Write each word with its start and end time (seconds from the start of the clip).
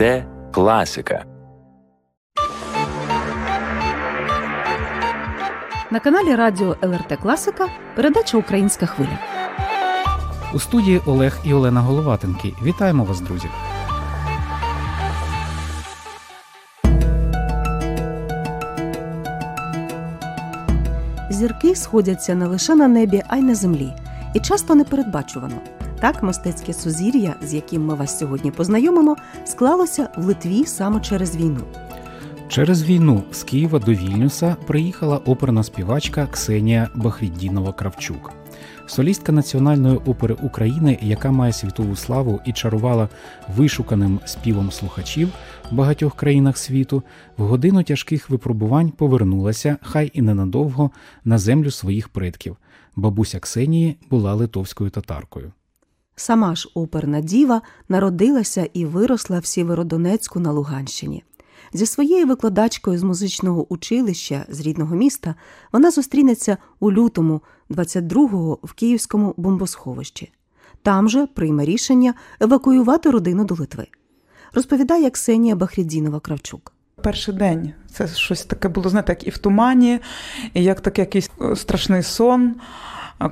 ЛРТ 0.00 0.24
Класика. 0.52 1.24
На 5.90 6.00
каналі 6.00 6.34
Радіо 6.34 6.76
ЛРТ 6.82 7.18
Класика 7.22 7.68
передача 7.96 8.38
Українська 8.38 8.86
хвиля. 8.86 9.18
У 10.54 10.58
студії 10.58 11.00
Олег 11.06 11.38
і 11.44 11.54
Олена 11.54 11.80
Головатенки. 11.80 12.54
Вітаємо 12.62 13.04
вас, 13.04 13.20
друзі! 13.20 13.48
Зірки 21.30 21.76
сходяться 21.76 22.34
не 22.34 22.46
лише 22.46 22.74
на 22.74 22.88
небі, 22.88 23.22
а 23.28 23.36
й 23.36 23.42
на 23.42 23.54
землі, 23.54 23.92
і 24.34 24.40
часто 24.40 24.74
непередбачувано. 24.74 25.56
Так, 26.04 26.22
мистецьке 26.22 26.72
сузір'я, 26.72 27.34
з 27.42 27.54
яким 27.54 27.84
ми 27.84 27.94
вас 27.94 28.18
сьогодні 28.18 28.50
познайомимо, 28.50 29.16
склалося 29.44 30.08
в 30.16 30.24
Литві 30.24 30.64
саме 30.64 31.00
через 31.00 31.36
війну. 31.36 31.60
Через 32.48 32.84
війну 32.84 33.22
з 33.32 33.42
Києва 33.42 33.78
до 33.78 33.92
Вільнюса 33.92 34.56
приїхала 34.66 35.16
оперна 35.16 35.62
співачка 35.62 36.26
Ксенія 36.26 36.88
Бахріддінова 36.94 37.72
Кравчук. 37.72 38.32
Солістка 38.86 39.32
Національної 39.32 39.96
опери 39.96 40.34
України, 40.34 40.98
яка 41.02 41.30
має 41.30 41.52
світову 41.52 41.96
славу 41.96 42.40
і 42.46 42.52
чарувала 42.52 43.08
вишуканим 43.56 44.20
співом 44.24 44.70
слухачів 44.70 45.28
в 45.70 45.74
багатьох 45.74 46.16
країнах 46.16 46.58
світу, 46.58 47.02
в 47.36 47.42
годину 47.42 47.82
тяжких 47.82 48.30
випробувань 48.30 48.90
повернулася, 48.90 49.76
хай 49.82 50.10
і 50.14 50.22
ненадовго, 50.22 50.90
на 51.24 51.38
землю 51.38 51.70
своїх 51.70 52.08
предків. 52.08 52.56
Бабуся 52.96 53.38
Ксенії 53.38 53.96
була 54.10 54.34
литовською 54.34 54.90
татаркою. 54.90 55.52
Сама 56.16 56.54
ж 56.54 56.70
оперна 56.74 57.20
діва 57.20 57.62
народилася 57.88 58.68
і 58.72 58.84
виросла 58.84 59.38
в 59.38 59.46
Сєвєродонецьку 59.46 60.40
на 60.40 60.52
Луганщині. 60.52 61.24
Зі 61.72 61.86
своєю 61.86 62.26
викладачкою 62.26 62.98
з 62.98 63.02
музичного 63.02 63.72
училища 63.72 64.44
з 64.48 64.60
рідного 64.60 64.96
міста 64.96 65.34
вона 65.72 65.90
зустрінеться 65.90 66.56
у 66.80 66.92
лютому 66.92 67.40
22-го 67.70 68.58
в 68.62 68.72
Київському 68.72 69.34
бомбосховищі. 69.36 70.32
Там 70.82 71.08
же 71.08 71.26
прийме 71.26 71.64
рішення 71.64 72.14
евакуювати 72.40 73.10
родину 73.10 73.44
до 73.44 73.54
Литви. 73.54 73.86
Розповідає 74.52 75.10
Ксенія 75.10 75.56
Бахрідзінова 75.56 76.20
Кравчук. 76.20 76.72
Перший 77.02 77.34
день 77.34 77.72
це 77.92 78.08
щось 78.08 78.44
таке 78.44 78.68
було, 78.68 78.90
знаєте, 78.90 79.12
як 79.12 79.26
і 79.26 79.30
в 79.30 79.38
тумані, 79.38 80.00
і 80.54 80.62
як 80.62 80.80
такий 80.80 81.02
якийсь 81.02 81.30
е, 81.40 81.56
страшний 81.56 82.02
сон, 82.02 82.54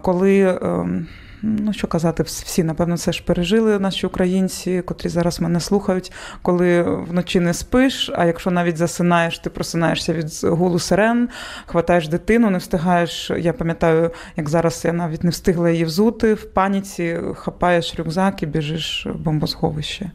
коли. 0.03 0.59
Ем, 0.63 1.07
ну 1.43 1.73
що 1.73 1.87
казати, 1.87 2.23
всі, 2.23 2.65
напевно, 2.65 2.97
це 2.97 3.13
ж 3.13 3.25
пережили 3.25 3.79
наші 3.79 4.07
українці, 4.07 4.83
котрі 4.83 5.09
зараз 5.09 5.41
мене 5.41 5.61
слухають, 5.61 6.13
коли 6.43 6.83
вночі 6.83 7.41
не 7.41 7.55
спиш. 7.55 8.11
А 8.15 8.25
якщо 8.25 8.51
навіть 8.51 8.77
засинаєш, 8.77 9.39
ти 9.39 9.51
просинаєшся 9.51 10.13
від 10.13 10.27
гулу 10.45 10.79
сирен, 10.79 11.29
хватаєш 11.67 12.09
дитину, 12.09 12.51
не 12.51 12.59
встигаєш. 12.59 13.31
Я 13.39 13.53
пам'ятаю, 13.53 14.11
як 14.37 14.49
зараз 14.49 14.83
я 14.85 14.93
навіть 14.93 15.25
не 15.25 15.31
встигла 15.31 15.71
її 15.71 15.85
взути 15.85 16.35
в 16.35 16.45
паніці, 16.45 17.21
хапаєш 17.35 17.95
рюкзак 17.99 18.43
і 18.43 18.47
біжиш 18.47 19.07
в 19.07 19.19
бомбосховище. 19.19 20.11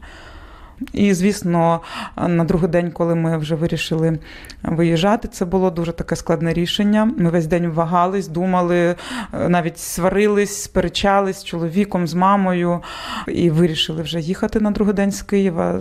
І, 0.92 1.14
звісно, 1.14 1.80
на 2.16 2.44
другий 2.44 2.70
день, 2.70 2.90
коли 2.90 3.14
ми 3.14 3.38
вже 3.38 3.54
вирішили 3.54 4.18
виїжджати, 4.62 5.28
це 5.28 5.44
було 5.44 5.70
дуже 5.70 5.92
таке 5.92 6.16
складне 6.16 6.52
рішення. 6.52 7.12
Ми 7.16 7.30
весь 7.30 7.46
день 7.46 7.68
вагались, 7.68 8.28
думали, 8.28 8.94
навіть 9.48 9.78
сварились, 9.78 10.62
сперечались 10.62 11.38
з 11.38 11.44
чоловіком, 11.44 12.06
з 12.06 12.14
мамою, 12.14 12.82
і 13.28 13.50
вирішили 13.50 14.02
вже 14.02 14.20
їхати 14.20 14.60
на 14.60 14.70
другий 14.70 14.94
день 14.94 15.12
з 15.12 15.22
Києва. 15.22 15.80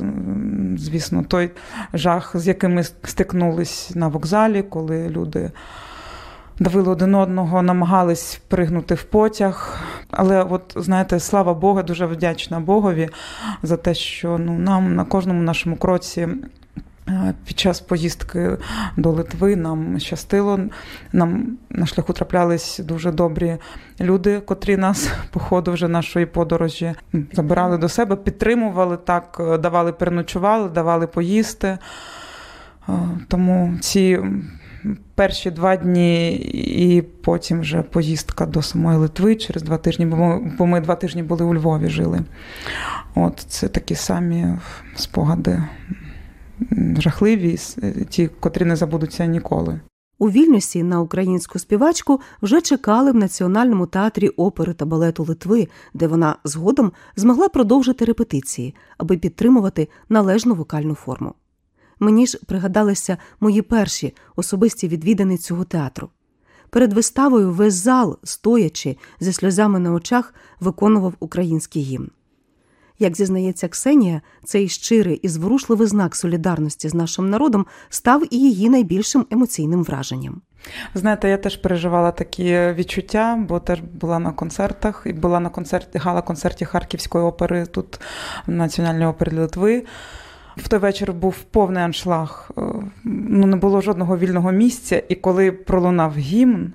Звісно, 0.78 1.24
той 1.28 1.52
жах, 1.94 2.32
з 2.36 2.48
яким 2.48 2.74
ми 2.74 2.84
стикнулись 2.84 3.92
на 3.96 4.08
вокзалі, 4.08 4.62
коли 4.62 5.10
люди 5.10 5.52
давили 6.60 6.90
один 6.90 7.16
одного, 7.16 7.62
намагались 7.62 8.42
пригнути 8.48 8.96
в 8.96 9.04
потяг. 9.04 9.82
Але, 10.12 10.44
от 10.44 10.74
знаєте, 10.76 11.20
слава 11.20 11.54
Богу, 11.54 11.84
дуже 11.84 12.06
вдячна 12.06 12.60
Богові 12.60 13.10
за 13.64 13.78
те, 13.78 13.94
що 13.94 14.38
ну 14.38 14.60
нам 14.60 14.96
на 14.96 15.06
кожному 15.06 15.42
нашому 15.42 15.76
кроці. 15.76 16.28
Е, 17.10 17.34
під 17.46 17.60
час 17.60 17.82
поїздки 17.82 18.58
до 18.98 19.12
Литви 19.12 19.56
нам 19.56 20.00
щастило. 20.00 20.60
Нам 21.14 21.58
на 21.70 21.86
шляху 21.86 22.14
траплялись 22.14 22.80
дуже 22.80 23.12
добрі 23.12 23.58
люди, 24.02 24.40
котрі 24.40 24.78
нас 24.78 25.10
по 25.32 25.40
ходу 25.40 25.72
вже 25.72 25.88
нашої 25.88 26.26
подорожі 26.26 26.94
забирали 27.34 27.78
до 27.78 27.90
себе, 27.90 28.16
підтримували 28.16 28.98
так, 28.98 29.42
давали 29.60 29.94
переночували, 29.94 30.70
давали 30.70 31.08
поїсти. 31.08 31.68
Е, 31.68 31.80
тому 33.28 33.78
ці 33.82 34.20
перші 35.16 35.52
два 35.52 35.76
дні, 35.76 36.36
і 36.78 37.02
потім 37.02 37.60
вже 37.60 37.82
поїздка 37.82 38.46
до 38.46 38.62
самої 38.62 38.98
Литви 38.98 39.36
через 39.36 39.64
два 39.64 39.78
тижні, 39.78 40.06
бо 40.06 40.16
ми, 40.16 40.52
бо 40.58 40.66
ми 40.66 40.82
два 40.82 40.96
тижні 40.96 41.24
були 41.24 41.46
у 41.46 41.56
Львові 41.56 41.90
жили. 41.90 42.22
От 43.16 43.46
Це 43.48 43.68
такі 43.68 43.96
самі 43.96 44.48
спогади 44.96 45.64
жахливі, 46.98 47.58
ті, 48.10 48.28
котрі 48.40 48.66
не 48.66 48.76
забудуться 48.76 49.26
ніколи. 49.26 49.80
У 50.20 50.30
Вільнюсі 50.30 50.84
на 50.84 51.02
українську 51.02 51.60
співачку 51.60 52.22
вже 52.42 52.62
чекали 52.62 53.12
в 53.12 53.16
Національному 53.16 53.86
театрі 53.86 54.30
опери 54.30 54.74
та 54.74 54.86
балету 54.86 55.24
Литви, 55.24 55.68
де 55.94 56.08
вона 56.08 56.36
згодом 56.44 56.92
змогла 57.16 57.50
продовжити 57.50 58.06
репетиції, 58.06 58.76
аби 58.98 59.18
підтримувати 59.18 59.88
належну 60.10 60.56
вокальну 60.56 60.96
форму. 60.96 61.34
Мені 62.00 62.28
ж 62.28 62.40
пригадалися 62.46 63.18
мої 63.40 63.62
перші 63.62 64.16
особисті 64.36 64.88
відвідини 64.88 65.38
цього 65.38 65.64
театру. 65.64 66.10
Перед 66.70 66.94
виставою 66.94 67.52
весь 67.52 67.74
зал, 67.74 68.20
стоячи 68.24 68.98
зі 69.20 69.34
сльозами 69.34 69.80
на 69.80 69.94
очах, 69.94 70.34
виконував 70.60 71.14
український 71.20 71.82
гімн. 71.82 72.10
Як 73.00 73.16
зізнається 73.16 73.68
Ксенія, 73.68 74.22
цей 74.44 74.68
щирий 74.68 75.16
і 75.16 75.28
зворушливий 75.28 75.88
знак 75.88 76.16
солідарності 76.16 76.90
з 76.90 76.94
нашим 76.94 77.30
народом 77.30 77.66
став 77.90 78.34
і 78.34 78.38
її 78.38 78.70
найбільшим 78.70 79.26
емоційним 79.32 79.84
враженням. 79.84 80.42
Знаєте, 80.94 81.30
я 81.30 81.38
теж 81.38 81.58
переживала 81.58 82.12
такі 82.12 82.44
відчуття, 82.74 83.46
бо 83.48 83.60
теж 83.60 83.80
була 83.82 84.20
на 84.20 84.32
концертах 84.32 85.04
і 85.06 85.14
була 85.14 85.40
на 85.40 85.50
концерті 85.50 85.98
гала 85.98 86.22
концерті 86.22 86.66
Харківської 86.66 87.24
опери 87.24 87.66
тут 87.66 88.00
в 88.48 88.52
Національній 88.52 89.06
опері 89.06 89.36
Литви. 89.36 89.84
В 90.58 90.68
той 90.68 90.80
вечір 90.80 91.14
був 91.14 91.36
повний 91.36 91.84
аншлаг, 91.84 92.52
е, 92.58 92.62
ну 93.04 93.48
не 93.48 93.56
було 93.56 93.82
жодного 93.82 94.18
вільного 94.18 94.52
місця. 94.52 95.04
І 95.10 95.16
коли 95.16 95.52
пролунав 95.52 96.18
гімн, 96.18 96.74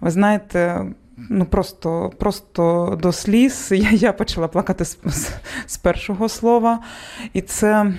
ви 0.00 0.10
знаєте, 0.10 0.86
ну 1.16 1.44
просто 1.44 2.12
просто 2.18 2.98
до 3.02 3.12
сліз 3.12 3.68
я 3.72 3.90
я 3.90 4.12
почала 4.12 4.48
плакати 4.48 4.84
з, 4.84 4.98
з, 5.66 5.76
першого 5.76 6.28
слова. 6.28 6.78
І 7.32 7.40
це. 7.40 7.94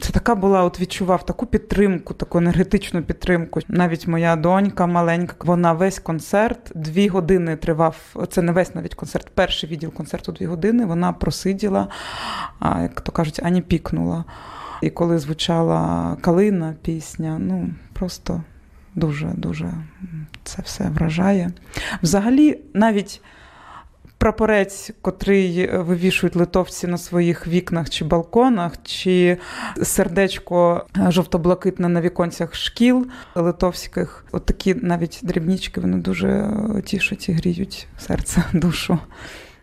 Це 0.00 0.12
така 0.12 0.34
була, 0.34 0.62
от 0.64 0.80
відчував 0.80 1.26
таку 1.26 1.46
підтримку, 1.46 2.14
таку 2.14 2.38
енергетичну 2.38 3.02
підтримку. 3.02 3.60
Навіть 3.68 4.06
моя 4.06 4.36
донька 4.36 4.86
маленька, 4.86 5.34
вона 5.38 5.72
весь 5.72 5.98
концерт 5.98 6.72
дві 6.74 7.08
години 7.08 7.56
тривав. 7.56 7.96
Це 8.30 8.42
не 8.42 8.52
весь 8.52 8.74
навіть 8.74 8.94
концерт, 8.94 9.30
перший 9.34 9.70
відділ 9.70 9.92
концерту 9.92 10.32
дві 10.32 10.46
години. 10.46 10.84
Вона 10.84 11.12
просиділа, 11.12 11.88
а 12.58 12.82
як 12.82 13.00
то 13.00 13.12
кажуть, 13.12 13.40
ані 13.42 13.62
пікнула. 13.62 14.24
І 14.82 14.90
коли 14.90 15.18
звучала 15.18 16.16
калина 16.20 16.74
пісня, 16.82 17.36
ну 17.40 17.70
просто 17.92 18.42
дуже-дуже 18.94 19.72
це 20.44 20.62
все 20.62 20.84
вражає. 20.84 21.50
Взагалі, 22.02 22.58
навіть 22.74 23.20
прапорець, 24.22 24.90
котрий 25.00 25.76
вивішують 25.76 26.36
литовці 26.36 26.86
на 26.86 26.98
своїх 26.98 27.46
вікнах 27.46 27.90
чи 27.90 28.04
балконах, 28.04 28.72
чи 28.82 29.38
сердечко 29.82 30.86
жовто-блакитне 31.08 31.88
на 31.88 32.00
віконцях 32.00 32.54
шкіл 32.54 33.06
литовських, 33.34 34.24
от 34.32 34.46
такі 34.46 34.74
навіть 34.74 35.20
дрібнічки, 35.22 35.80
вони 35.80 35.96
дуже 35.96 36.54
тішать 36.84 37.28
і 37.28 37.32
гріють 37.32 37.86
серце, 37.98 38.44
душу. 38.52 38.98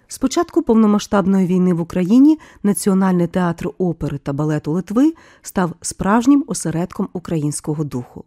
З 0.08 0.18
початку 0.18 0.62
повномасштабної 0.62 1.48
війни 1.48 1.74
в 1.74 1.82
Україні 1.82 2.40
Національний 2.64 3.28
театр 3.28 3.70
опери 3.78 4.18
та 4.18 4.34
балету 4.34 4.72
Литви 4.72 5.14
став 5.42 5.72
справжнім 5.82 6.44
осередком 6.48 7.10
українського 7.14 7.84
духу. 7.84 8.24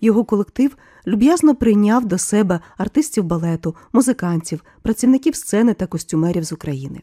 Його 0.00 0.24
колектив 0.24 0.76
люб'язно 1.06 1.54
прийняв 1.54 2.04
до 2.04 2.18
себе 2.18 2.60
артистів 2.78 3.24
балету, 3.24 3.76
музикантів, 3.92 4.64
працівників 4.82 5.36
сцени 5.36 5.74
та 5.74 5.86
костюмерів 5.86 6.44
з 6.44 6.52
України. 6.52 7.00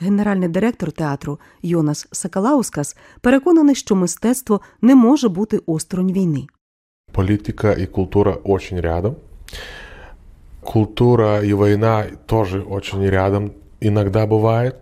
Генеральний 0.00 0.48
директор 0.48 0.92
театру 0.92 1.38
Йонас 1.62 2.08
Сакалаускас 2.12 2.96
переконаний, 3.20 3.74
що 3.74 3.94
мистецтво 3.94 4.60
не 4.82 4.94
може 4.94 5.28
бути 5.28 5.60
осторонь 5.66 6.12
війни. 6.12 6.46
Політика 7.12 7.72
і 7.72 7.86
культура 7.86 8.36
дуже 8.44 8.80
рядом. 8.80 9.16
Культура 10.60 11.42
и 11.42 11.52
война 11.52 12.06
тоже 12.26 12.60
очень 12.60 13.10
рядом 13.10 13.52
иногда 13.80 14.26
бывает. 14.26 14.74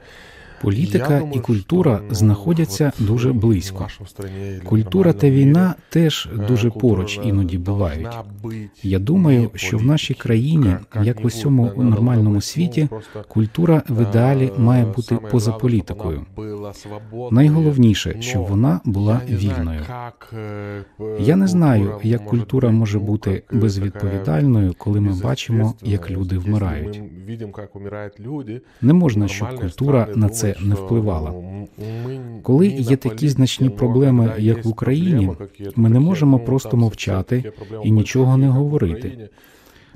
Політика 0.62 1.14
Я 1.14 1.18
і 1.18 1.20
думаю, 1.20 1.42
культура 1.42 1.96
що, 1.98 2.06
ну, 2.10 2.16
знаходяться 2.16 2.92
от 3.00 3.06
дуже 3.08 3.32
в 3.32 3.34
близько. 3.34 3.84
нашій 3.84 4.14
країні 4.18 4.58
і 4.58 4.66
Культура 4.66 5.12
в 5.12 5.14
та 5.14 5.28
нормальному 5.28 5.50
війна 5.52 5.68
мірі, 5.68 5.76
теж 5.90 6.30
е, 6.34 6.38
дуже 6.48 6.70
культура 6.70 6.82
поруч 6.96 7.16
должна 7.16 7.32
іноді 7.32 7.58
бувають. 7.58 8.08
бути 8.44 8.70
Я 8.84 9.00
думаю, 9.00 9.40
вне 9.40 9.50
що 9.56 9.78
в 9.78 9.86
нашій 9.86 10.14
політики. 10.14 10.24
країні, 10.28 10.66
Как- 10.66 10.86
как 10.90 11.06
як 11.06 11.16
не 11.16 11.22
в 11.22 11.24
буде, 11.24 11.28
усьому 11.28 11.64
наверно, 11.64 11.84
нормальному 11.90 12.24
должна 12.24 12.42
світі, 12.42 12.82
бути, 12.82 12.82
ну, 12.82 12.88
просто, 13.14 13.24
культура 13.34 13.84
в 13.90 14.02
ідеалі 14.10 14.52
е, 14.58 14.62
має 14.62 14.86
бути 14.86 15.02
саме 15.02 15.20
поза 15.30 15.52
головне, 15.52 15.60
щоб 15.60 15.62
політикою. 15.62 16.26
вона 16.36 16.50
була 16.56 16.74
свободною, 16.74 17.30
Найголовніше, 17.32 18.14
но 18.16 18.22
щоб 18.22 18.46
вона 18.48 18.80
була 18.86 19.22
я 19.28 19.32
не 19.34 19.38
знаю, 19.40 19.58
вільною. 19.60 19.82
как, 19.88 20.34
е, 20.34 20.84
Я 21.20 21.36
не 21.36 21.48
знаю, 21.48 21.84
культура 21.84 22.00
як 22.10 22.22
може 22.22 22.30
культура 22.30 22.70
бути, 22.70 22.80
може 22.80 22.98
ну, 23.00 23.06
бути 23.06 23.32
как, 23.48 23.54
е, 23.58 23.62
безвідповідальною, 23.62 24.74
коли 24.78 25.02
ми 25.02 25.14
така 25.14 25.28
бачимо, 25.28 25.74
як 25.84 26.10
люди 26.12 26.18
безответственная. 26.20 26.60
вмирають. 26.60 26.96
Если 26.96 27.02
мы 27.02 27.26
видим, 27.28 27.52
как 27.52 27.76
умирают 27.76 28.20
люди, 28.20 28.62
Не 28.82 28.94
можна, 28.94 29.28
щоб 29.28 29.48
нормальные 29.48 29.62
культура 29.62 30.00
страны 30.12 30.18
на 30.18 30.30
це 30.30 30.48
не 30.61 30.75
впливала. 30.75 31.35
Коли 32.43 32.67
є 32.67 32.97
такі 32.97 33.29
значні 33.29 33.71
проблеми, 33.71 34.33
як 34.39 34.65
в 34.65 34.69
Україні, 34.69 35.31
ми 35.77 35.89
не 35.89 36.01
можемо 36.01 36.39
ну, 36.39 36.45
просто 36.45 36.77
мовчати 36.77 37.53
і 37.85 37.91
нічого 37.91 38.37
не 38.37 38.49
говорити. 38.49 39.29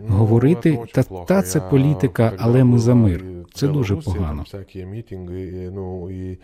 Ну, 0.00 0.16
Говорити, 0.16 0.78
та- 0.94 1.02
та 1.02 1.42
це 1.42 1.60
політика, 1.60 2.32
але 2.38 2.64
ми 2.64 2.78
за 2.78 2.94
мир. 2.94 3.24
Це 3.56 3.68
дуже 3.68 3.96
погано. 3.96 4.44
ну. 5.72 6.36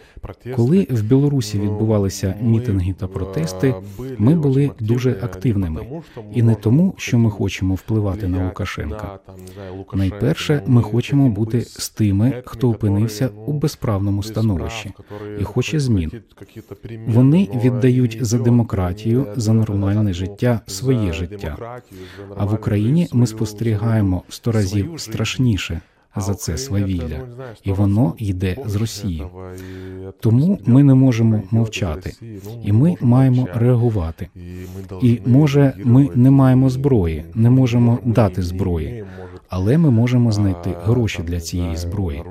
Коли 0.57 0.87
в 0.91 1.03
Білорусі 1.03 1.59
Ну, 1.59 1.65
відбувалися 1.65 2.35
мітинги 2.43 2.95
та 2.99 3.07
е, 3.07 3.09
протести, 3.09 3.75
ми 4.19 4.35
були 4.35 4.71
дуже 4.81 5.11
активними. 5.23 5.87
І 6.35 6.43
не 6.43 6.55
тому, 6.55 6.95
що 6.97 7.19
ми 7.19 7.31
хочемо 7.31 7.75
впливати 7.75 8.29
на 8.29 8.45
Лукашенка. 8.45 9.19
Найперше, 9.95 10.63
ми 10.67 10.83
хочемо 10.83 11.29
бути 11.29 11.61
з 11.61 11.91
тими, 11.91 12.43
хто 12.45 12.71
опинився 12.71 13.31
у 13.47 13.53
безправному 13.53 14.23
становищі 14.23 14.93
і 15.41 15.45
хоче 15.45 15.81
змін. 15.81 16.13
Вони 17.07 17.49
віддають 17.65 18.19
за 18.21 18.39
демократію, 18.39 19.27
за 19.37 19.53
нормальне 19.53 20.13
життя 20.13 20.61
своє 20.67 21.13
життя. 21.13 21.79
А 22.37 22.45
в 22.45 22.55
Україні 22.55 23.09
ми 23.13 23.27
спостерігаємо 23.47 24.23
в 24.29 24.35
сто 24.35 24.53
разів 24.53 24.95
страшніше 24.97 25.81
за 26.17 26.35
це 26.35 26.59
свавілля, 26.59 27.21
і 27.65 27.73
воно 27.73 28.15
йде 28.19 28.57
з 28.67 28.77
Росії. 28.77 29.23
Тому 30.21 30.59
ми 30.67 30.83
не 30.83 30.95
можемо 30.95 31.43
мовчати, 31.51 32.15
і 32.65 32.73
ми 32.73 32.97
маємо 33.01 33.49
реагувати. 33.55 34.29
І 35.03 35.21
може, 35.27 35.73
ми 35.85 36.09
не 36.15 36.31
маємо 36.31 36.71
зброї, 36.71 37.25
не 37.35 37.51
можемо 37.51 37.99
дати 38.05 38.43
зброї, 38.43 39.05
але 39.49 39.79
ми 39.79 39.91
можемо 39.91 40.33
знайти 40.33 40.75
гроші 40.85 41.23
для 41.23 41.41
цієї 41.41 41.77
зброї. 41.77 42.23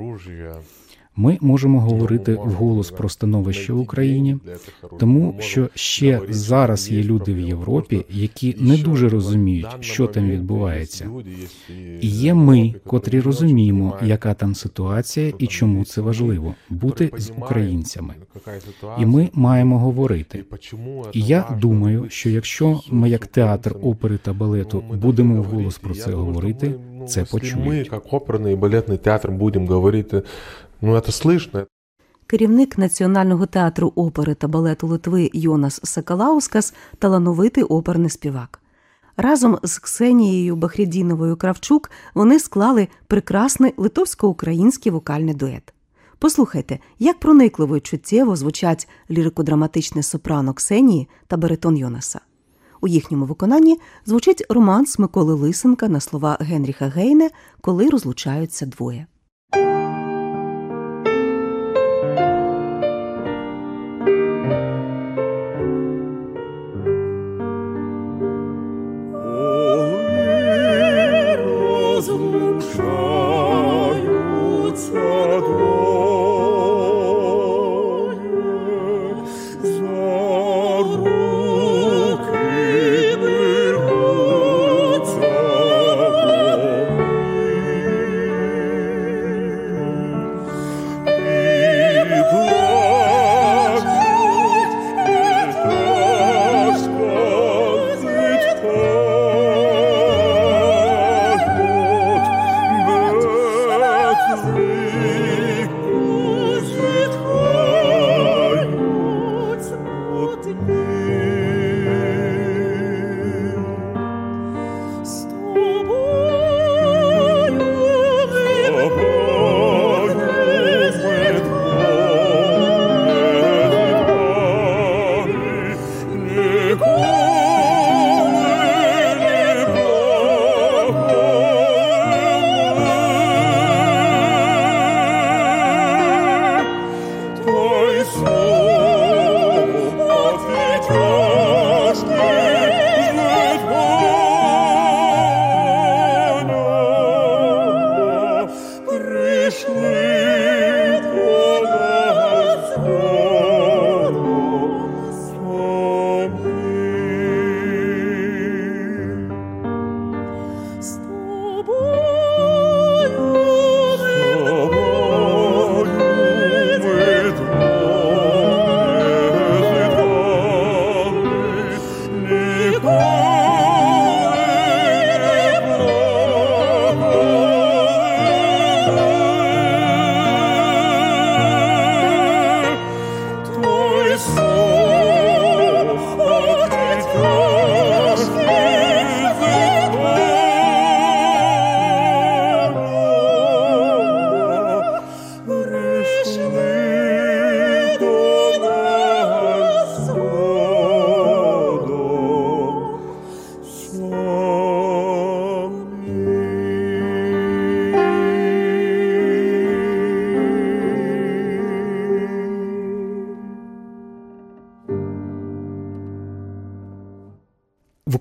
Ми 1.15 1.37
можемо 1.41 1.79
говорити 1.79 2.33
вголос 2.33 2.91
про 2.91 3.09
становище 3.09 3.73
в 3.73 3.79
Україні, 3.79 4.37
тому 4.99 5.35
що 5.39 5.69
ще 5.75 6.21
зараз 6.29 6.91
є 6.91 7.03
люди 7.03 7.33
в 7.33 7.39
Європі, 7.39 8.05
які 8.09 8.55
не 8.59 8.77
дуже 8.77 9.09
розуміють, 9.09 9.67
що 9.79 10.07
там 10.07 10.29
відбувається. 10.29 11.09
І 12.01 12.07
є 12.07 12.33
ми, 12.33 12.73
котрі 12.85 13.19
розуміємо, 13.19 13.97
яка 14.01 14.33
там 14.33 14.55
ситуація 14.55 15.33
і 15.37 15.47
чому 15.47 15.85
це 15.85 16.01
важливо 16.01 16.55
бути 16.69 17.11
з 17.17 17.31
українцями. 17.37 18.13
І 18.99 19.05
ми 19.05 19.29
маємо 19.33 19.79
говорити. 19.79 20.43
І 21.13 21.21
я 21.21 21.57
думаю, 21.61 22.05
що 22.09 22.29
якщо 22.29 22.79
ми, 22.89 23.09
як 23.09 23.27
театр 23.27 23.75
опери 23.81 24.17
та 24.17 24.33
балету, 24.33 24.83
будемо 24.93 25.41
вголос 25.41 25.77
про 25.77 25.93
це 25.93 26.11
говорити, 26.11 26.73
це 27.07 27.21
Ми, 27.21 27.27
почують. 27.31 27.91
як 27.91 28.13
оперний 28.13 28.53
і 28.53 28.55
балетний 28.55 28.97
театр, 28.97 29.31
будемо 29.31 29.67
говорити, 29.67 30.21
ну, 30.81 30.99
це 30.99 31.11
слышно, 31.11 31.65
Керівник 32.27 32.77
Національного 32.77 33.45
театру 33.45 33.93
опери 33.95 34.33
та 34.33 34.47
балету 34.47 34.87
Литви 34.87 35.29
Йонас 35.33 35.79
Сакалаускас 35.83 36.73
талановитий 36.99 37.63
оперний 37.63 38.09
співак. 38.09 38.59
Разом 39.17 39.59
з 39.63 39.79
Ксенією 39.79 40.55
Бахрідіновою 40.55 41.35
Кравчук 41.35 41.91
вони 42.13 42.39
склали 42.39 42.87
прекрасний 43.07 43.73
литовсько-український 43.77 44.91
вокальний 44.91 45.33
дует. 45.33 45.73
Послухайте, 46.19 46.79
як 46.99 47.19
проникливо 47.19 47.77
і 47.77 47.79
чуттєво 47.79 48.35
звучать 48.35 48.89
лірико-драматичне 49.09 50.03
сопрано 50.03 50.53
Ксенії 50.53 51.09
та 51.27 51.37
баритон 51.37 51.77
Йонаса. 51.77 52.19
У 52.81 52.87
їхньому 52.87 53.25
виконанні 53.25 53.79
звучить 54.05 54.45
романс 54.49 54.99
Миколи 54.99 55.33
Лисенка 55.33 55.87
на 55.87 55.99
слова 55.99 56.37
Генріха 56.39 56.87
Гейне, 56.87 57.29
коли 57.61 57.89
розлучаються 57.89 58.65
двоє. 58.65 59.07
Розлучаються 74.71 75.39
двоє, 75.39 75.90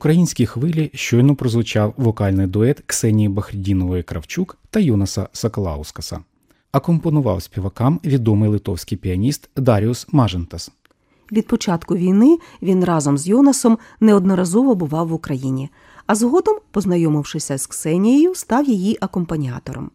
українській 0.01 0.47
хвилі 0.47 0.91
щойно 0.95 1.35
прозвучав 1.35 1.95
вокальний 1.97 2.47
дует 2.47 2.81
Ксенії 2.87 3.29
Бахрідінової 3.29 4.03
Кравчук 4.03 4.59
та 4.71 4.81
Юнаса 4.81 5.29
Сакалаускаса. 5.33 6.19
Акомпонував 6.73 7.43
співакам 7.43 8.01
відомий 8.05 8.51
литовський 8.51 8.99
піаніст 8.99 9.51
Даріус 9.57 10.07
Мажентас. 10.13 10.71
Від 11.33 11.47
початку 11.47 11.97
війни 11.97 12.39
він 12.63 12.85
разом 12.85 13.19
з 13.19 13.29
Йонасом 13.29 13.79
неодноразово 14.01 14.75
бував 14.75 15.09
в 15.09 15.13
Україні, 15.13 15.71
а 16.07 16.15
згодом, 16.15 16.57
познайомившися 16.71 17.59
з 17.59 17.67
Ксенією, 17.67 18.35
став 18.35 18.69
її 18.69 18.99
акомпаніатором. 19.01 19.91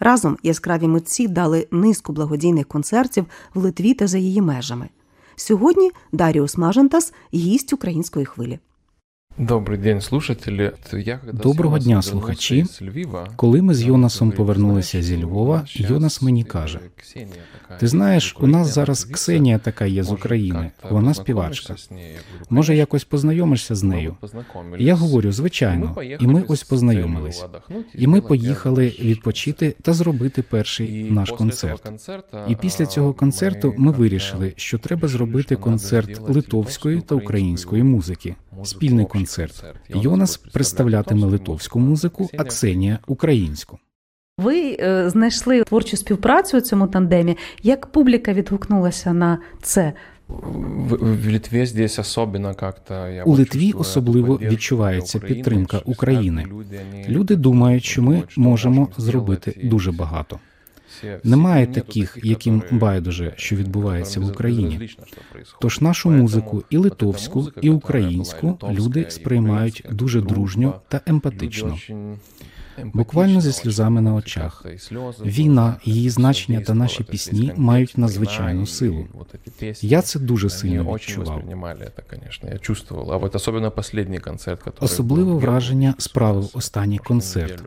Разом 0.00 0.36
яскраві 0.42 0.88
митці 0.88 1.28
дали 1.28 1.66
низку 1.70 2.12
благодійних 2.12 2.66
концертів 2.66 3.26
в 3.54 3.62
Литві 3.62 3.94
та 3.94 4.06
за 4.06 4.18
її 4.18 4.40
межами. 4.40 4.88
Сьогодні 5.36 5.90
Даріус 6.12 6.56
Мажентас 6.58 7.12
гість 7.34 7.72
української 7.72 8.26
хвилі. 8.26 8.58
Добрий 9.38 9.78
день, 9.78 10.00
слушателі. 10.00 10.70
Я, 10.92 11.20
Доброго 11.32 11.78
дня, 11.78 12.02
слухачі. 12.02 12.64
Коли 13.36 13.62
ми 13.62 13.74
з 13.74 13.82
Йонасом 13.82 14.30
повернулися 14.30 15.02
зі 15.02 15.22
Львова, 15.22 15.64
Йонас 15.74 16.22
мені 16.22 16.40
е, 16.40 16.44
каже: 16.44 16.80
Ти 17.80 17.86
знаєш, 17.86 18.36
у 18.40 18.46
нас 18.46 18.74
зараз. 18.74 19.04
Ксенія 19.04 19.58
така 19.58 19.86
є 19.86 20.02
з 20.02 20.12
України, 20.12 20.70
вона 20.90 21.14
співачка. 21.14 21.74
Може, 22.50 22.76
якось 22.76 23.04
познайомишся 23.04 23.74
з 23.74 23.82
нею? 23.82 24.16
Я 24.78 24.94
говорю, 24.94 25.32
звичайно, 25.32 25.96
і 26.20 26.26
ми 26.26 26.44
ось 26.48 26.62
познайомились. 26.62 27.44
І 27.94 28.06
ми 28.06 28.20
поїхали 28.20 28.88
відпочити 29.00 29.74
та 29.82 29.92
зробити 29.92 30.42
перший 30.42 31.10
наш 31.10 31.30
концерт. 31.30 31.92
І 32.48 32.56
після 32.56 32.86
цього 32.86 33.14
концерту 33.14 33.74
ми 33.78 33.92
вирішили, 33.92 34.52
що 34.56 34.78
треба 34.78 35.08
зробити 35.08 35.56
концерт 35.56 36.28
литовської 36.28 37.00
та 37.00 37.14
української 37.14 37.82
музики, 37.82 38.34
спільний 38.64 39.06
концерт. 39.06 39.64
Йонас 39.88 40.36
представлятиме 40.36 41.26
литовську 41.26 41.78
музику, 41.78 42.30
а 42.38 42.44
Ксенія 42.44 42.98
українську. 43.06 43.78
Ви 44.38 44.76
е, 44.80 45.10
знайшли 45.10 45.64
творчу 45.64 45.96
співпрацю 45.96 46.58
у 46.58 46.60
цьому 46.60 46.86
тандемі. 46.86 47.36
Як 47.62 47.86
публіка 47.86 48.32
відгукнулася 48.32 49.12
на 49.12 49.38
це? 49.62 49.92
В, 50.28 51.32
Литві 51.32 51.66
здесь 51.66 51.98
особенно 51.98 52.54
как-то 52.54 53.08
я 53.08 53.24
У 53.24 53.32
Литві 53.32 53.72
особливо 53.72 54.36
відчувається 54.36 55.18
підтримка 55.18 55.80
України. 55.84 56.46
люди, 56.50 56.80
Люди 57.08 57.36
думають, 57.36 57.84
що 57.84 58.02
ми 58.02 58.22
можемо 58.36 58.88
зробити, 58.96 59.60
дуже 59.64 59.92
багато. 59.92 60.38
всі- 60.89 61.17
всі 61.19 61.29
Немає 61.29 61.67
нету 61.67 61.73
таких, 61.81 62.17
яким 62.23 62.55
які, 62.55 62.75
байдуже, 62.75 63.33
що 63.37 63.55
відбувається 63.55 64.19
в 64.19 64.23
которым 64.23 64.29
Україні. 64.31 64.63
безразлично, 64.63 65.03
що 65.07 65.17
происходит. 65.31 65.59
Тож 65.61 65.81
нашу 65.81 66.09
Поэтому 66.09 66.17
музику, 66.21 66.63
і 66.69 66.77
от 66.77 66.83
эта 66.83 66.83
литовську, 66.83 67.39
музика, 67.39 67.59
і 67.63 67.69
которая 67.69 67.77
українську 67.77 68.41
була 68.41 68.51
литовська, 68.53 68.83
люди 68.83 69.05
і 69.07 69.11
сприймають 69.11 69.73
українська, 69.79 69.95
дуже 70.03 70.19
дружба, 70.21 70.35
дружньо 70.35 70.81
та 70.87 70.97
люди 70.97 71.03
емпатично. 71.11 71.73
очень 71.73 72.17
Буквально 72.93 73.41
зі 73.41 73.47
емпатично, 73.47 73.61
сльозами 73.63 74.01
на 74.01 74.13
очень 74.13 74.41
очах. 74.43 74.53
как-то 74.53 74.69
і 74.69 74.79
сльози 74.79 75.23
Війна, 75.25 75.61
були, 75.85 75.95
її 75.95 76.07
все 76.09 76.15
значення 76.15 76.61
та 76.61 76.73
наші 76.73 76.97
действовало, 76.97 77.11
пісні 77.11 77.39
якийсь 77.45 77.59
мають 77.59 77.91
контекст, 77.93 77.97
надзвичайну 78.19 78.51
війна, 78.51 78.63
і 78.63 78.67
силу. 78.67 79.07
вот 79.13 79.27
эти 79.35 79.51
пісні, 79.59 79.89
Я 79.89 80.01
це 80.01 80.19
дуже 80.19 80.47
Они 80.47 80.55
сильно 80.57 80.89
очень 80.89 81.07
відчував. 81.15 81.35
воспринимали 81.37 81.79
это, 81.79 82.09
конечно, 82.09 82.49
я 82.49 82.57
чувствовал. 82.57 83.11
А 83.13 83.17
вот 83.17 83.35
особенно 83.35 83.71
последний 83.71 84.19
концерт, 84.19 84.61
который 84.67 84.83
Особливе 84.83 85.31
был 85.31 85.35
в 85.35 85.39
враження 85.39 85.81
Європі, 85.87 86.01
справив 86.03 86.43
в 86.43 86.57
останній 86.57 86.97
прошлу 86.97 87.07
концерт. 87.07 87.63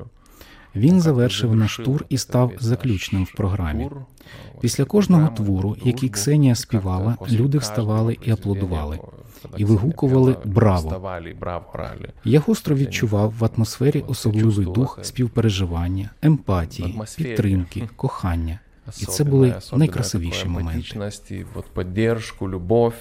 Він 0.75 1.01
завершив 1.01 1.55
наш 1.55 1.77
тур 1.77 2.05
і 2.09 2.17
став 2.17 2.51
заключним 2.59 3.23
в 3.23 3.31
програмі. 3.31 3.89
Після 4.61 4.85
кожного 4.85 5.27
твору, 5.27 5.77
який 5.83 6.09
Ксенія 6.09 6.55
співала, 6.55 7.17
люди 7.31 7.57
вставали 7.57 8.17
і 8.21 8.31
аплодували. 8.31 8.99
І 9.57 9.65
вигукували 9.65 10.35
«Браво!». 10.45 11.19
І. 12.25 12.29
Я 12.29 12.39
гостро 12.39 12.75
відчував 12.75 13.33
в 13.39 13.49
атмосфері 13.55 14.03
особливий 14.07 14.65
дух 14.65 14.99
співпереживання, 15.01 16.09
емпатії, 16.21 17.01
підтримки, 17.17 17.89
кохання. 17.95 18.59
І 19.01 19.05
це 19.05 19.23
були 19.23 19.55
найкрасивіші 19.73 20.47
моменти. 20.47 20.79
эмпатичность 20.79 21.31
и 21.31 21.45
вот 21.53 21.65
поддержку, 21.65 22.49
любовь 22.49 22.93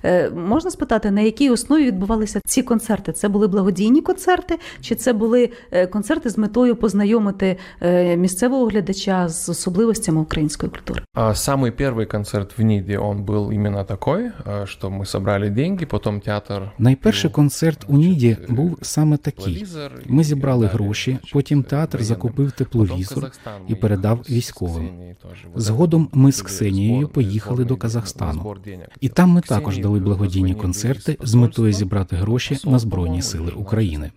и 0.00 0.06
самые 0.06 0.06
красивые 0.06 0.06
моменты. 0.06 0.06
Е, 0.06 0.30
можна 0.30 0.70
спитати, 0.70 1.10
на 1.10 1.20
якій 1.20 1.50
основі 1.50 1.84
відбувалися 1.84 2.40
ці 2.46 2.62
концерти? 2.62 3.12
Це 3.12 3.28
були 3.28 3.48
благодійні 3.48 4.00
концерти, 4.00 4.58
чи 4.80 4.94
це 4.94 5.12
були 5.12 5.50
е, 5.70 5.86
концерти 5.86 6.30
з 6.30 6.38
метою 6.38 6.76
познайомити 6.76 7.56
е, 7.80 8.16
місцевого 8.16 8.66
глядача 8.66 9.28
з 9.28 9.48
особливостями 9.48 10.20
української 10.20 10.72
культури? 10.72 11.02
А 11.14 11.34
самый 11.34 11.70
первый 11.70 12.06
концерт 12.06 12.58
в 12.58 12.62
Ниде, 12.62 12.98
он 12.98 13.24
был 13.24 13.52
именно 13.52 13.84
такой, 13.84 14.30
а, 14.44 14.66
что 14.66 14.90
мы 14.90 15.04
собрали 15.06 15.50
деньги, 15.50 15.86
потом 15.86 16.20
театр... 16.20 16.72
Найперший 16.78 17.30
купил, 17.30 17.34
концерт 17.34 17.84
у 17.88 17.92
значит, 17.92 18.10
Ніді 18.10 18.36
э, 18.48 18.52
був 18.54 18.78
саме 18.82 19.16
такий. 19.16 19.44
тепловізор 19.44 19.92
Ми 20.06 20.20
і 20.20 20.24
зібрали 20.24 20.66
далі, 20.66 20.76
гроші, 20.76 21.10
значить, 21.10 21.32
потім 21.32 21.62
театр 21.62 21.98
воєнним. 21.98 22.14
закупив 22.14 22.52
Потім 22.52 22.66
тепловізор 22.66 23.14
Казахстан 23.14 23.52
і 23.68 23.72
ми 23.72 23.76
передав 23.76 24.16
їхали 24.18 24.24
з 24.28 24.30
військовим. 24.36 24.86
Ксенією 24.86 25.16
теж. 25.22 25.44
Вот 25.54 25.62
Згодом 25.62 26.04
это 26.12 26.18
ми 26.18 26.32
з 26.32 26.36
були 26.36 26.48
Ксенією 26.48 27.06
збор- 27.06 27.10
поїхали 27.10 27.56
зборний 27.56 27.68
до 27.68 27.74
день, 27.74 27.80
Казахстану. 27.80 28.40
збор 28.40 28.60
денег. 28.60 28.88
І 29.00 29.08
там 29.08 29.30
ми 29.30 29.40
Ксенії 29.40 29.60
також 29.60 29.78
дали 29.78 29.89
благодійні 29.99 30.55
концерти 30.55 31.17
з 31.21 31.33
метою 31.33 31.73
зібрати 31.73 32.15
гроші 32.15 32.57
на 32.65 32.79
Збройні 32.79 33.21
Сили 33.21 33.51
України. 33.51 34.11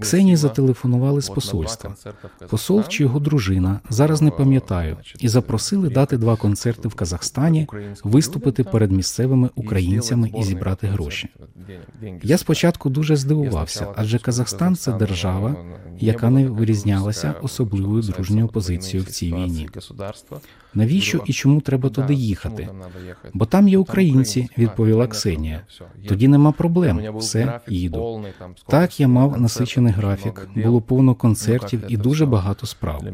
Ксенії 0.00 0.36
зателефонували 0.36 1.22
з 1.22 1.28
посольства. 1.28 1.94
Посол 2.48 2.84
чи 2.88 3.02
його 3.02 3.20
дружина, 3.20 3.80
зараз 3.90 4.22
не 4.22 4.30
пам'ятаю, 4.30 4.96
і 5.18 5.28
запросили 5.28 5.88
дати 5.88 6.16
два 6.16 6.36
концерти 6.36 6.88
в 6.88 6.94
Казахстані, 6.94 7.68
виступити 8.04 8.64
перед 8.64 8.92
місцевими 8.92 9.50
українцями 9.54 10.30
і 10.38 10.42
зібрати 10.42 10.86
гроші. 10.86 11.28
Я 12.22 12.38
спочатку 12.38 12.90
дуже 12.90 13.16
здивувався, 13.16 13.86
адже 13.96 14.18
Казахстан 14.18 14.76
це 14.76 14.92
держава, 14.92 15.56
яка 15.98 16.30
не 16.30 16.48
вирізнялася 16.48 17.34
особливою 17.42 18.02
дружньою 18.02 18.48
позицією 18.48 19.04
в 19.04 19.10
цій 19.10 19.34
війні. 19.34 19.68
Навіщо 20.74 21.22
і 21.26 21.32
чому 21.32 21.60
треба 21.60 21.88
туди 21.88 22.14
їхати? 22.14 22.68
Бо 23.34 23.46
там 23.46 23.68
є 23.68 23.78
українці, 23.78 24.48
відповіла 24.58 25.06
Ксенія. 25.06 25.60
Тоді 26.08 26.28
нема 26.28 26.52
проблем, 26.52 27.18
все 27.18 27.60
їду. 27.68 28.24
Так 28.66 29.00
я 29.00 29.08
мав 29.08 29.40
насичений 29.40 29.92
графік, 29.92 30.48
було 30.56 30.80
повно 30.80 31.14
концертів 31.14 31.84
і 31.88 31.96
дуже 31.96 32.26
багато 32.26 32.66
справ. 32.66 33.04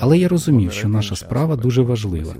Але 0.00 0.18
я 0.18 0.28
розумів, 0.28 0.72
що 0.72 0.88
наша 0.88 1.16
справа 1.16 1.56
дуже 1.56 1.82
важлива 1.82 2.34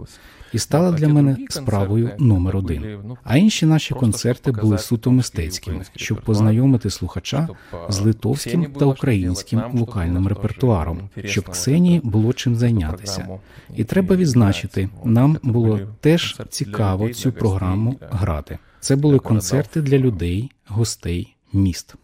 і 0.55 0.59
стала 0.59 0.93
для 0.93 1.09
мене 1.09 1.37
справою 1.49 2.11
номер 2.19 2.57
один. 2.57 2.85
А 3.25 3.37
інші 3.37 3.67
наші 3.67 3.95
концерти 3.95 4.53
були 4.53 4.79
суто 4.79 5.13
мистецькими, 5.13 5.85
щоб 5.97 6.21
познайомити 6.21 6.91
слухача 6.91 7.49
з 7.89 8.01
литовським 8.01 8.65
та 8.65 8.85
українським 8.85 9.63
вокальним 9.73 10.29
репертуаром, 10.29 11.11
щоб 11.25 11.49
Ксенії 11.49 12.01
було 12.05 12.33
чим 12.33 12.57
зайнятися. 12.57 13.29
І 13.77 13.85
треба 13.85 14.17
відзначити, 14.17 14.89
нам 15.05 15.39
було 15.43 15.81
теж 16.01 16.41
цікаво 16.49 17.09
цю 17.09 17.33
програму 17.33 17.97
грати. 18.11 18.59
Це 18.81 18.97
були 18.97 19.19
концерти 19.19 19.83
для 19.83 19.99
людей, 19.99 20.51
гостей, 20.67 21.37
міст. 21.53 21.95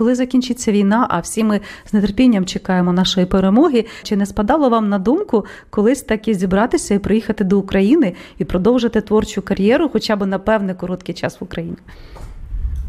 Коли 0.00 0.14
закінчиться 0.14 0.72
війна, 0.72 1.06
а 1.10 1.20
всі 1.20 1.44
ми 1.44 1.60
з 1.92 2.02
нетерпінням 2.02 2.44
чекаємо 2.44 2.92
нашої 2.92 3.26
перемоги, 3.26 3.84
чи 4.02 4.16
не 4.16 4.26
спадало 4.26 4.68
вам 4.68 4.88
на 4.88 4.98
думку 4.98 5.44
колись 5.70 6.02
таки 6.02 6.34
зібратися 6.34 6.94
і 6.94 6.98
приїхати 6.98 7.44
до 7.44 7.58
України 7.58 8.14
і 8.38 8.44
продовжити 8.44 9.00
творчу 9.00 9.42
кар'єру, 9.42 9.88
хоча 9.88 10.16
б 10.16 10.26
на 10.26 10.38
певний 10.38 10.74
короткий 10.74 11.14
час 11.14 11.40
в 11.40 11.44
Україні? 11.44 11.76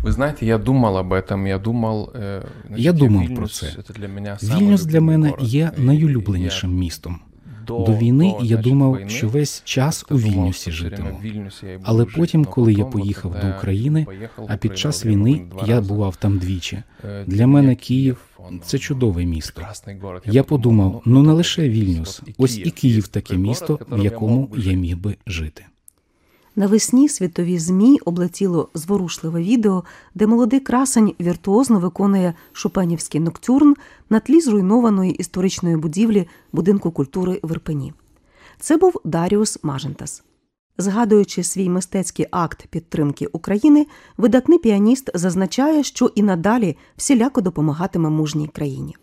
Ви 0.04 0.12
знаєте, 0.12 0.46
я 0.46 0.58
думав 0.58 0.96
об 0.96 1.14
этом, 1.14 1.48
я 1.48 1.58
думав... 1.58 2.10
е, 2.16 2.42
значить, 2.68 2.86
Я 2.86 2.94
думав 2.94 3.24
Вільнюс 3.24 3.40
про 3.40 3.48
це. 3.48 3.66
це 3.88 3.94
для 3.94 4.08
мене 4.08 4.38
самий 4.40 4.64
Вільнюс 4.64 4.86
для 4.86 5.02
мене 5.02 5.34
є 5.40 5.72
найулюбленішим 5.78 6.76
містом. 6.76 7.20
До, 7.72 7.98
війни 7.98 8.36
я 8.42 8.58
думав, 8.58 9.00
що 9.08 9.28
весь 9.28 9.62
час 9.66 10.06
у 10.10 10.18
Вільнюсі 10.18 10.72
житиму. 10.72 11.20
Вільнюсі 11.24 11.80
Але 11.84 12.06
потім, 12.06 12.46
коли 12.46 12.74
я 12.74 12.86
поїхав 12.86 13.32
до 13.42 13.50
України, 13.58 14.06
а 14.48 14.58
під 14.58 14.78
час 14.78 15.06
війни 15.06 15.42
я 15.66 15.82
бував 15.82 16.16
там 16.16 16.38
двічі. 16.38 16.84
Е, 17.06 17.24
Для 17.28 17.48
мене 17.48 17.76
Київ 17.76 18.18
це 18.64 18.80
чудове 18.80 19.26
місто. 19.26 19.62
Я 20.26 20.44
подумав, 20.44 21.02
ну 21.06 21.24
не 21.24 21.32
лише 21.34 21.70
Вільнюс, 21.70 22.22
ось 22.38 22.58
і 22.58 22.72
Київ 22.72 23.08
таке 23.08 23.38
місто, 23.38 23.80
в 23.92 24.04
якому 24.04 24.50
я 24.58 24.74
міг 24.74 24.98
би 24.98 25.18
жити. 25.28 25.66
Навесні 26.59 27.09
світові 27.09 27.59
ЗМІ 27.59 27.99
облетіло 28.05 28.69
зворушливе 28.75 29.43
відео, 29.43 29.85
де 30.15 30.27
молодий 30.27 30.61
красень 30.61 31.15
віртуозно 31.21 31.79
виконує 31.79 32.35
шопенівський 32.53 33.21
ноктюрн 33.21 33.75
на 34.11 34.21
тлі 34.21 34.41
зруйнованої 34.41 35.13
історичної 35.13 35.77
будівлі 35.77 36.29
будинку 36.53 36.91
культури 36.91 37.41
в 37.43 37.51
Ірпені. 37.51 37.93
Це 38.59 38.77
був 38.77 39.01
Даріус 39.05 39.59
Мажентас. 39.63 40.23
Згадуючи 40.79 41.43
свій 41.43 41.69
мистецький 41.69 42.27
акт 42.31 42.67
підтримки 42.67 43.27
України, 43.27 43.87
видатний 44.17 44.59
піаніст 44.59 45.11
зазначає, 45.15 45.83
що 45.83 46.11
і 46.15 46.23
надалі 46.23 46.77
всіляко 46.97 47.41
допомагатиме 47.41 48.11
мужній 48.11 48.49
країні. 48.49 48.97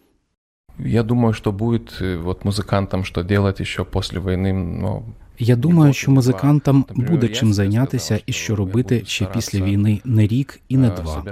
Я 0.79 1.03
думаю, 1.03 1.33
что 1.33 1.51
будет 1.51 2.01
э, 2.01 2.17
вот 2.17 2.45
музыкантам 2.45 3.03
что 3.03 3.23
делать 3.23 3.61
еще 3.61 3.83
после 3.83 4.19
войны, 4.19 4.53
но 4.53 5.03
Я 5.38 5.56
думаю, 5.56 5.92
що 5.92 6.10
музикантам 6.10 6.84
буде 6.94 7.28
чим 7.28 7.52
зайнятися 7.52 8.20
і 8.26 8.32
що 8.32 8.56
робити 8.56 9.02
ще 9.06 9.26
після 9.26 9.60
війни 9.60 10.00
не 10.04 10.26
рік 10.26 10.60
і 10.68 10.76
не 10.76 10.90
два. 10.90 11.24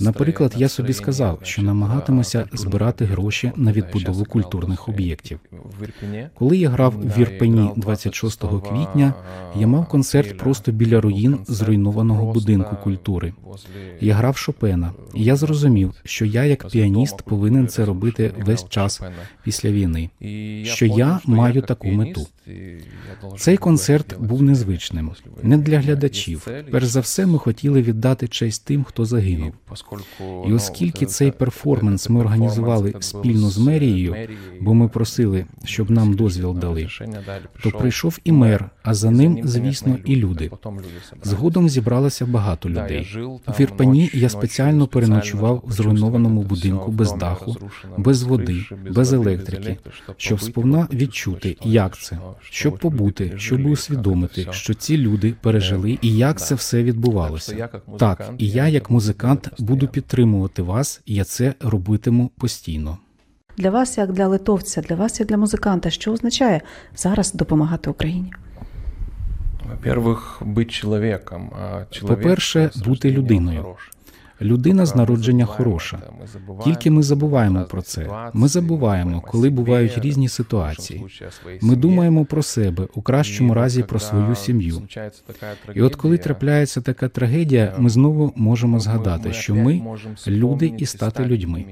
Наприклад, 0.00 0.54
я 0.56 0.68
собі 0.68 0.92
сказав, 0.92 1.38
що 1.42 1.62
намагатимуся 1.62 2.48
збирати 2.52 3.04
гроші 3.04 3.52
на 3.56 3.72
відбудову 3.72 4.24
культурних 4.24 4.88
об'єктів. 4.88 5.40
Коли 6.34 6.56
я 6.56 6.68
грав 6.68 6.94
в 7.04 7.18
Ірпені 7.18 7.70
26 7.76 8.40
квітня, 8.40 9.14
я 9.56 9.66
мав 9.66 9.88
концерт 9.88 10.38
просто 10.38 10.72
біля 10.72 11.00
руїн 11.00 11.38
зруйнованого 11.46 12.32
будинку 12.32 12.76
культури. 12.76 13.32
Я 14.00 14.14
грав 14.14 14.36
Шопена, 14.36 14.92
і 15.14 15.24
я 15.24 15.36
зрозумів, 15.36 15.94
що 16.04 16.24
я, 16.24 16.44
як 16.44 16.68
піаніст, 16.68 17.22
повинен 17.22 17.68
це 17.68 17.84
робити 17.84 18.32
весь 18.38 18.68
час 18.68 19.02
після 19.42 19.70
війни. 19.70 20.10
що 20.64 20.86
я 20.86 21.20
маю 21.26 21.62
таку 21.62 21.88
мету. 21.88 22.26
Цей 23.38 23.56
концерт 23.56 24.18
був 24.18 24.42
незвичним, 24.42 25.10
не 25.42 25.58
для 25.58 25.78
глядачів. 25.78 26.46
Перш 26.70 26.84
за 26.84 27.00
все, 27.00 27.26
ми 27.26 27.38
хотіли 27.38 27.82
віддати 27.82 28.28
честь 28.28 28.64
тим, 28.64 28.84
хто 28.84 29.04
загинув. 29.04 29.52
І 30.46 30.52
оскільки 30.52 31.06
цей 31.06 31.30
перформанс 31.30 32.08
ми 32.08 32.20
організували 32.20 32.94
спільно 33.00 33.50
з 33.50 33.58
мерією, 33.58 34.16
бо 34.60 34.74
ми 34.74 34.88
просили, 34.88 35.46
щоб 35.64 35.90
нам 35.90 36.14
дозвіл 36.14 36.54
дали, 36.54 36.88
то 37.62 37.70
прийшов 37.70 38.18
і 38.24 38.32
мер, 38.32 38.70
а 38.82 38.94
за 38.94 39.10
ним, 39.10 39.40
звісно, 39.44 39.98
і 40.04 40.16
люди. 40.16 40.50
Згодом 41.22 41.68
зібралося 41.68 42.26
багато 42.26 42.70
людей. 42.70 43.16
В 43.48 43.60
Ірпені 43.60 44.10
я 44.12 44.28
спеціально 44.28 44.86
переночував 44.86 45.62
в 45.66 45.72
зруйнованому 45.72 46.42
будинку 46.42 46.90
без 46.90 47.12
даху, 47.12 47.56
без 47.98 48.22
води, 48.22 48.64
без 48.90 49.12
електрики, 49.12 49.78
щоб 50.16 50.40
сповна 50.40 50.88
відчути, 50.92 51.56
як 51.62 51.98
це, 51.98 52.18
щоб 52.40 52.78
побути, 52.78 53.32
щоб 53.36 53.66
усвідомити, 53.66 54.46
що 54.50 54.74
ці 54.74 54.98
люди 54.98 55.34
пережили 55.40 55.98
і 56.02 56.16
як 56.16 56.40
це 56.40 56.54
все 56.54 56.82
відбувалося. 56.82 57.68
Так, 57.98 58.30
і 58.38 58.48
я, 58.48 58.68
як 58.68 58.90
музикант, 58.90 59.50
буду 59.58 59.88
підтримувати 59.88 60.62
вас, 60.62 61.00
і 61.06 61.14
я 61.14 61.24
це 61.24 61.54
робитиму 61.60 62.30
постійно. 62.38 62.98
Для 63.56 63.70
вас, 63.70 63.98
як 63.98 64.12
для 64.12 64.26
литовця, 64.26 64.80
для 64.82 64.94
вас, 64.96 65.20
як 65.20 65.28
для 65.28 65.36
музиканта, 65.36 65.90
що 65.90 66.12
означає 66.12 66.60
зараз 66.96 67.32
допомагати 67.32 67.90
Україні? 67.90 68.32
Во-первых, 69.70 70.44
бути 70.44 70.70
чоловіком. 70.70 71.50
По-перше, 72.00 72.70
бути 72.84 73.10
людиною. 73.10 73.66
Людина 74.40 74.86
з 74.86 74.96
народження 74.96 75.44
хороша. 75.44 75.98
Тільки 76.64 76.90
ми 76.90 77.02
забуваємо 77.02 77.64
про 77.64 77.82
це. 77.82 78.30
Ми 78.32 78.48
забуваємо, 78.48 79.20
коли 79.20 79.50
бувають 79.50 79.98
різні 79.98 80.28
ситуації. 80.28 81.04
Ми 81.62 81.76
думаємо 81.76 82.24
про 82.24 82.42
себе, 82.42 82.88
у 82.94 83.02
кращому 83.02 83.54
разі 83.54 83.82
про 83.82 83.98
свою 83.98 84.34
сім'ю. 84.34 84.82
І 85.74 85.82
от 85.82 85.96
коли 85.96 86.18
трапляється 86.18 86.80
така 86.80 87.08
трагедія, 87.08 87.74
ми 87.78 87.90
знову 87.90 88.32
можемо 88.36 88.80
згадати, 88.80 89.32
що 89.32 89.54
ми 89.54 89.82
люди 90.26 90.74
і 90.78 90.86
стати 90.86 91.24
людьми. 91.24 91.64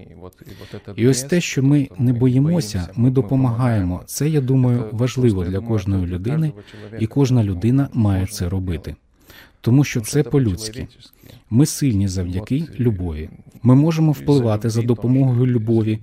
і 0.96 1.08
ось 1.08 1.22
те, 1.22 1.40
що 1.40 1.62
ми 1.62 1.88
не 1.98 2.12
боїмося, 2.12 2.88
ми 2.96 3.10
допомагаємо. 3.10 4.02
Це 4.06 4.28
я 4.28 4.40
думаю 4.40 4.84
важливо 4.92 5.44
для 5.44 5.60
кожної 5.60 6.06
людини, 6.06 6.52
і 6.98 7.06
кожна 7.06 7.44
людина 7.44 7.88
має 7.92 8.26
це 8.26 8.48
робити. 8.48 8.96
Тому 9.60 9.84
що 9.84 10.00
це 10.00 10.22
по-людськи. 10.22 10.86
Ми 11.50 11.66
сильні 11.66 12.08
завдяки 12.08 12.64
любові. 12.80 13.28
Ми 13.62 13.74
можемо 13.74 14.12
впливати 14.12 14.70
за 14.70 14.82
допомогою 14.82 15.46
любові 15.46 15.98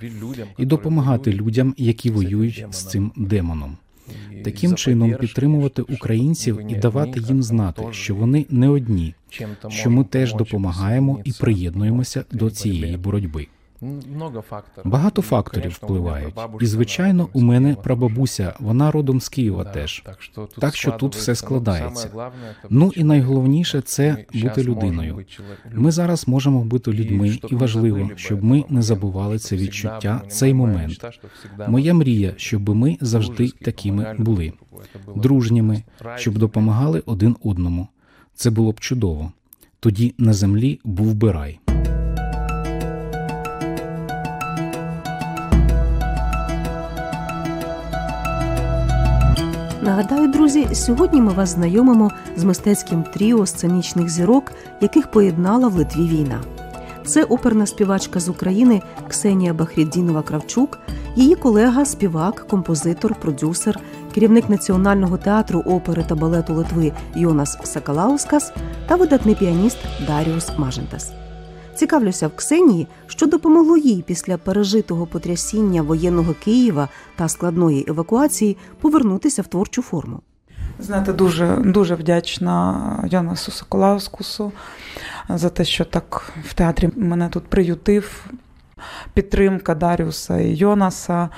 і 0.57 0.65
допомагати 0.65 1.33
людям, 1.33 1.73
які 1.77 2.09
воюють 2.09 2.65
з 2.71 2.83
цим 2.83 3.11
демоном. 3.15 3.77
Таким 4.43 4.75
чином 4.75 5.13
підтримувати 5.19 5.81
українців 5.81 6.59
і 6.69 6.75
давати 6.75 7.19
їм 7.19 7.43
знати, 7.43 7.83
що 7.91 8.15
вони 8.15 8.45
не 8.49 8.69
одні, 8.69 9.13
що 9.69 9.89
ми 9.89 10.03
теж 10.03 10.33
допомагаємо 10.33 11.19
і 11.23 11.31
приєднуємося 11.31 12.25
до 12.31 12.49
цієї 12.49 12.97
боротьби. 12.97 13.47
Багато 14.83 15.21
факторів 15.21 15.71
впливають. 15.71 16.35
І 16.61 16.65
звичайно, 16.65 17.29
у 17.33 17.41
мене 17.41 17.75
прабабуся, 17.75 18.53
вона 18.59 18.91
родом 18.91 19.21
з 19.21 19.29
Києва 19.29 19.63
теж. 19.63 20.03
Так 20.59 20.75
що 20.75 20.91
тут, 20.91 21.15
все 21.15 21.35
складається. 21.35 22.09
Саме 22.13 22.31
Ну 22.69 22.91
і 22.95 23.03
найголовніше 23.03 23.81
це 23.81 24.25
бути 24.33 24.63
людиною. 24.63 25.25
Ми 25.73 25.91
зараз 25.91 26.27
можемо 26.27 26.63
бути 26.63 26.91
людьми, 26.93 27.39
і 27.49 27.55
важливо, 27.55 28.09
щоб 28.15 28.43
ми 28.43 28.65
не 28.69 28.81
забували 28.81 29.39
це 29.39 29.55
відчуття, 29.55 30.21
цей 30.27 30.53
момент. 30.53 31.05
Моя 31.67 31.93
мрія, 31.93 32.33
щоб 32.37 32.69
ми 32.69 32.97
завжди 33.01 33.49
такими 33.49 34.15
були, 34.17 34.53
дружніми, 35.15 35.83
щоб 36.15 36.37
допомагали 36.37 37.03
один 37.05 37.35
одному. 37.43 37.87
Це 38.35 38.49
було 38.49 38.71
б 38.71 38.79
чудово. 38.79 39.31
Тоді 39.79 40.13
на 40.17 40.33
землі 40.33 40.79
був 40.83 41.13
би 41.13 41.31
рай. 41.31 41.59
Нагадаю, 49.89 50.27
друзі, 50.27 50.67
сьогодні 50.73 51.21
ми 51.21 51.31
вас 51.31 51.49
знайомимо 51.49 52.11
з 52.35 52.43
мистецьким 52.43 53.03
тріо 53.03 53.45
сценічних 53.45 54.09
зірок, 54.09 54.51
яких 54.81 55.11
поєднала 55.11 55.67
в 55.67 55.75
Литві 55.75 56.07
війна. 56.07 56.41
Це 57.05 57.23
оперна 57.23 57.65
співачка 57.65 58.19
з 58.19 58.29
України 58.29 58.81
Ксенія 59.07 59.53
Бахріддінова 59.53 60.21
Кравчук, 60.21 60.79
її 61.15 61.35
колега, 61.35 61.85
співак, 61.85 62.47
композитор, 62.49 63.15
продюсер, 63.15 63.79
керівник 64.13 64.49
Національного 64.49 65.17
театру 65.17 65.59
опери 65.59 66.03
та 66.07 66.15
балету 66.15 66.53
Литви 66.53 66.91
Йонас 67.15 67.57
Сакалаускас 67.63 68.53
та 68.87 68.95
видатний 68.95 69.35
піаніст 69.35 69.77
Даріус 70.07 70.49
Мажентас. 70.57 71.11
Цікавлюся 71.79 72.27
в 72.27 72.35
Ксенії, 72.35 72.87
що 73.07 73.27
допомогло 73.27 73.77
їй 73.77 74.03
після 74.07 74.37
пережитого 74.37 75.05
потрясіння 75.05 75.81
воєнного 75.81 76.35
Києва 76.43 76.89
та 77.15 77.29
складної 77.29 77.85
евакуації 77.87 78.57
повернутися 78.81 79.41
в 79.41 79.47
творчу 79.47 79.81
форму. 79.81 80.19
Знаєте, 80.79 81.13
дуже, 81.13 81.55
дуже 81.65 81.95
вдячна 81.95 83.09
Йонасу 83.11 83.51
Соколаускусу 83.51 84.51
за 85.29 85.49
те, 85.49 85.65
що 85.65 85.85
так 85.85 86.33
в 86.45 86.53
театрі 86.53 86.89
мене 86.95 87.29
тут 87.29 87.43
приютив. 87.43 88.25
Підтримка 89.13 89.75
Даріуса 89.75 90.37
і 90.37 90.55
Йонаса. 90.55 91.29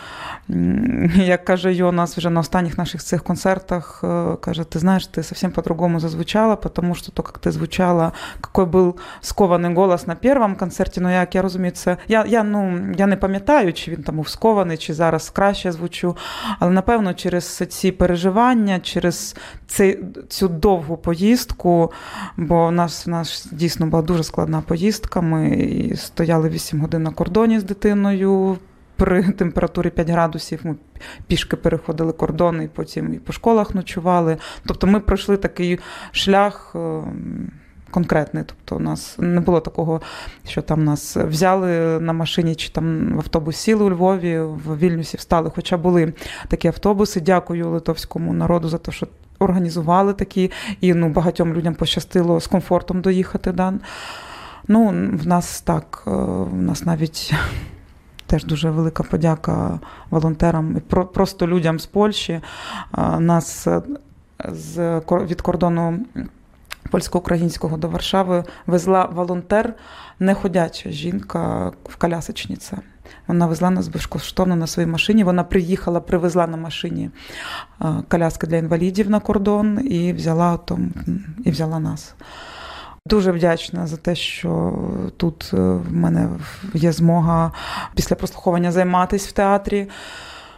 Як 1.16 1.46
каже 1.46 1.74
Йонас 1.74 2.18
вже 2.18 2.30
на 2.30 2.40
останніх 2.40 2.78
наших 2.78 3.04
цих 3.04 3.24
концертах, 3.24 4.02
е, 4.04 4.36
каже, 4.42 4.64
ти 4.64 4.80
знаєш, 4.80 5.08
ти 5.08 5.24
совсем 5.24 5.52
по-другому 5.52 6.00
зазвучала, 6.00 6.56
потому 6.56 6.96
що 6.96 7.12
то, 7.12 7.24
як 7.28 7.38
ти 7.38 7.52
звучала, 7.52 8.12
який 8.44 8.66
був 8.66 8.96
скований 9.22 9.76
голос 9.76 10.08
на 10.08 10.16
першому 10.16 10.56
концерті, 10.56 11.02
ну 11.02 11.12
як 11.12 11.36
я 11.36 11.42
розумію, 11.42 11.72
це 11.72 11.98
я, 12.08 12.26
я, 12.28 12.44
ну, 12.44 12.80
я 12.98 13.08
не 13.08 13.16
пам'ятаю, 13.16 13.74
чи 13.74 13.92
він 13.92 14.04
там 14.04 14.16
був 14.16 14.30
скований, 14.30 14.78
чи 14.78 14.94
зараз 14.94 15.30
краще 15.30 15.72
звучу, 15.72 16.18
але 16.60 16.72
напевно 16.72 17.14
через 17.14 17.58
ці 17.70 17.92
переживання, 17.92 18.80
через 18.80 19.36
цей, 19.68 20.00
цю 20.30 20.48
довгу 20.48 20.98
поїздку, 20.98 21.92
бо 22.38 22.68
у 22.68 22.72
нас, 22.72 23.08
у 23.08 23.12
нас 23.12 23.48
дійсно 23.52 23.88
була 23.88 24.04
дуже 24.04 24.24
складна 24.24 24.62
поїздка. 24.62 25.22
Ми 25.22 25.92
стояли 25.96 26.50
8 26.50 26.82
годин 26.82 27.04
на 27.04 27.12
кордоні 27.12 27.31
з 27.34 27.64
дитиною. 27.64 28.58
При 28.96 29.24
температурі 29.24 29.90
5 29.90 30.10
градусів 30.10 30.60
ми 30.64 30.76
пішки 31.28 31.56
переходили 31.56 32.14
кордони, 32.14 32.64
і 32.64 32.68
потім 32.68 33.14
і 33.14 33.20
по 33.20 33.34
школах 33.34 33.76
ночували. 33.76 34.38
Тобто 34.66 34.88
ми 34.88 35.00
пройшли 35.00 35.38
такий 35.38 35.80
шлях 36.12 36.76
е, 36.76 37.02
конкретний. 37.92 38.44
Тобто, 38.48 38.76
у 38.76 38.80
нас 38.80 39.16
не 39.20 39.42
було 39.42 39.60
такого, 39.60 40.02
що 40.48 40.62
там 40.62 40.84
нас 40.84 41.18
взяли 41.18 42.00
на 42.00 42.14
машині 42.14 42.56
чи 42.56 42.70
там 42.70 43.14
в 43.16 43.18
автобус 43.18 43.58
сіли 43.58 43.84
у 43.84 43.90
Львові, 43.90 44.40
в 44.40 44.78
Вільнюсі 44.78 45.18
встали. 45.18 45.52
Хоча 45.56 45.78
були 45.78 46.14
такі 46.48 46.68
автобуси. 46.68 47.22
Дякую 47.22 47.70
литовському 47.70 48.34
народу 48.34 48.70
за 48.70 48.78
те, 48.78 48.92
що 48.92 49.08
організували 49.40 50.14
такі, 50.14 50.52
і 50.82 50.94
ну, 50.94 51.10
багатьом 51.10 51.54
людям 51.54 51.76
пощастило 51.76 52.42
з 52.42 52.48
комфортом 52.48 53.02
доїхати. 53.02 53.52
Да? 53.52 53.74
Ну, 54.68 54.88
в 55.14 55.28
нас 55.28 55.62
так, 55.62 56.04
е, 56.08 56.12
в 56.12 56.62
нас 56.62 56.86
навіть 56.86 57.34
теж 58.26 58.46
дуже 58.46 58.70
велика 58.70 59.04
подяка 59.04 59.80
волонтерам 60.10 60.78
і 60.78 60.80
просто 61.14 61.48
людям 61.48 61.80
з 61.80 61.86
Польщі. 61.86 62.42
Нас 63.20 63.68
е, 63.68 63.82
з, 64.50 65.02
від 65.10 65.42
кордону 65.42 66.00
польсько-українського 66.92 67.78
до 67.78 67.88
Варшави 67.88 68.44
везла 68.68 69.06
волонтер, 69.06 69.74
неходяча 70.20 70.90
жінка 70.90 71.72
в 71.86 71.96
колясочниця. 71.96 72.78
Вона 73.28 73.46
везла 73.46 73.70
нас 73.70 73.88
безкоштовно 73.88 74.56
на 74.56 74.68
своїй 74.68 74.88
машині. 74.88 75.24
Вона 75.24 75.44
приїхала, 75.44 76.00
привезла 76.00 76.48
на 76.48 76.58
машині 76.58 77.10
коляски 78.08 78.48
для 78.48 78.58
інвалідів 78.58 79.10
на 79.10 79.20
кордон 79.20 79.88
і 79.92 80.14
взяла, 80.14 80.58
там, 80.58 80.94
і 81.46 81.52
взяла 81.52 81.80
нас. 81.80 82.16
Дуже 83.06 83.32
вдячна 83.32 83.88
за 83.88 83.98
те, 83.98 84.16
що 84.16 84.74
тут 85.18 85.52
е, 85.54 85.58
в 85.58 85.94
мене 85.94 86.30
є 86.74 86.92
змога 86.92 87.52
після 87.96 88.16
прослуховування 88.16 88.72
займатися 88.72 89.28
в 89.30 89.32
театрі 89.32 89.88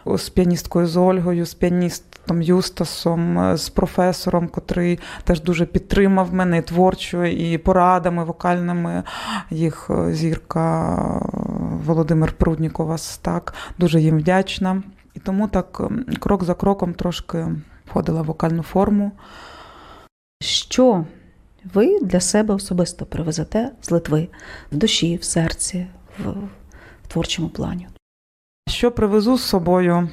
з 0.06 0.28
піаністкою 0.28 0.86
з 0.86 0.96
Ольгою, 0.96 1.46
з 1.46 1.54
піаніст 1.54 2.04
Том 2.26 2.42
Юстасом, 2.42 3.38
е, 3.38 3.56
з 3.56 3.68
професором, 3.68 4.48
котрий 4.48 4.98
теж 5.24 5.42
дуже 5.42 5.66
підтримав 5.66 6.34
мене 6.34 6.58
і 6.58 6.62
творчо, 6.62 7.24
і 7.24 7.58
порадами 7.58 8.24
вокальними. 8.24 9.02
Їх 9.50 9.90
е, 9.90 10.14
зірка 10.14 10.94
е, 10.94 11.28
Володимир 11.86 12.32
Прудніков 12.32 13.00
так 13.22 13.54
дуже 13.78 14.00
їм 14.00 14.18
вдячна. 14.18 14.82
І 15.14 15.20
тому 15.20 15.48
так 15.48 15.80
крок 16.20 16.44
за 16.44 16.54
кроком 16.54 16.94
трошки 16.94 17.46
входила 17.86 18.22
в 18.22 18.24
вокальну 18.24 18.62
форму. 18.62 19.12
Що 20.42 21.04
ви 21.74 22.00
для 22.00 22.20
себе 22.20 22.54
особисто 22.54 23.06
привезете 23.06 23.70
з 23.82 23.90
Литви 23.90 24.28
в 24.72 24.76
душі, 24.76 25.16
в 25.16 25.24
серці, 25.24 25.86
в, 26.18 26.28
в 27.04 27.08
творчому 27.08 27.48
плані? 27.48 27.88
Що 28.68 28.90
привезу 28.90 29.38
з 29.38 29.42
собою? 29.42 30.08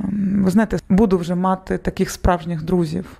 Ем, 0.00 0.42
Ви 0.44 0.50
знаєте, 0.50 0.78
буду 0.88 1.18
вже 1.18 1.34
мати 1.34 1.78
таких 1.78 2.10
справжніх 2.10 2.62
друзів. 2.62 3.18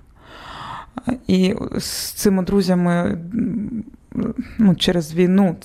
І 1.27 1.55
з 1.77 2.11
цими 2.11 2.43
друзями 2.43 3.17
ну, 4.57 4.75
через 4.75 5.13
війну, 5.13 5.55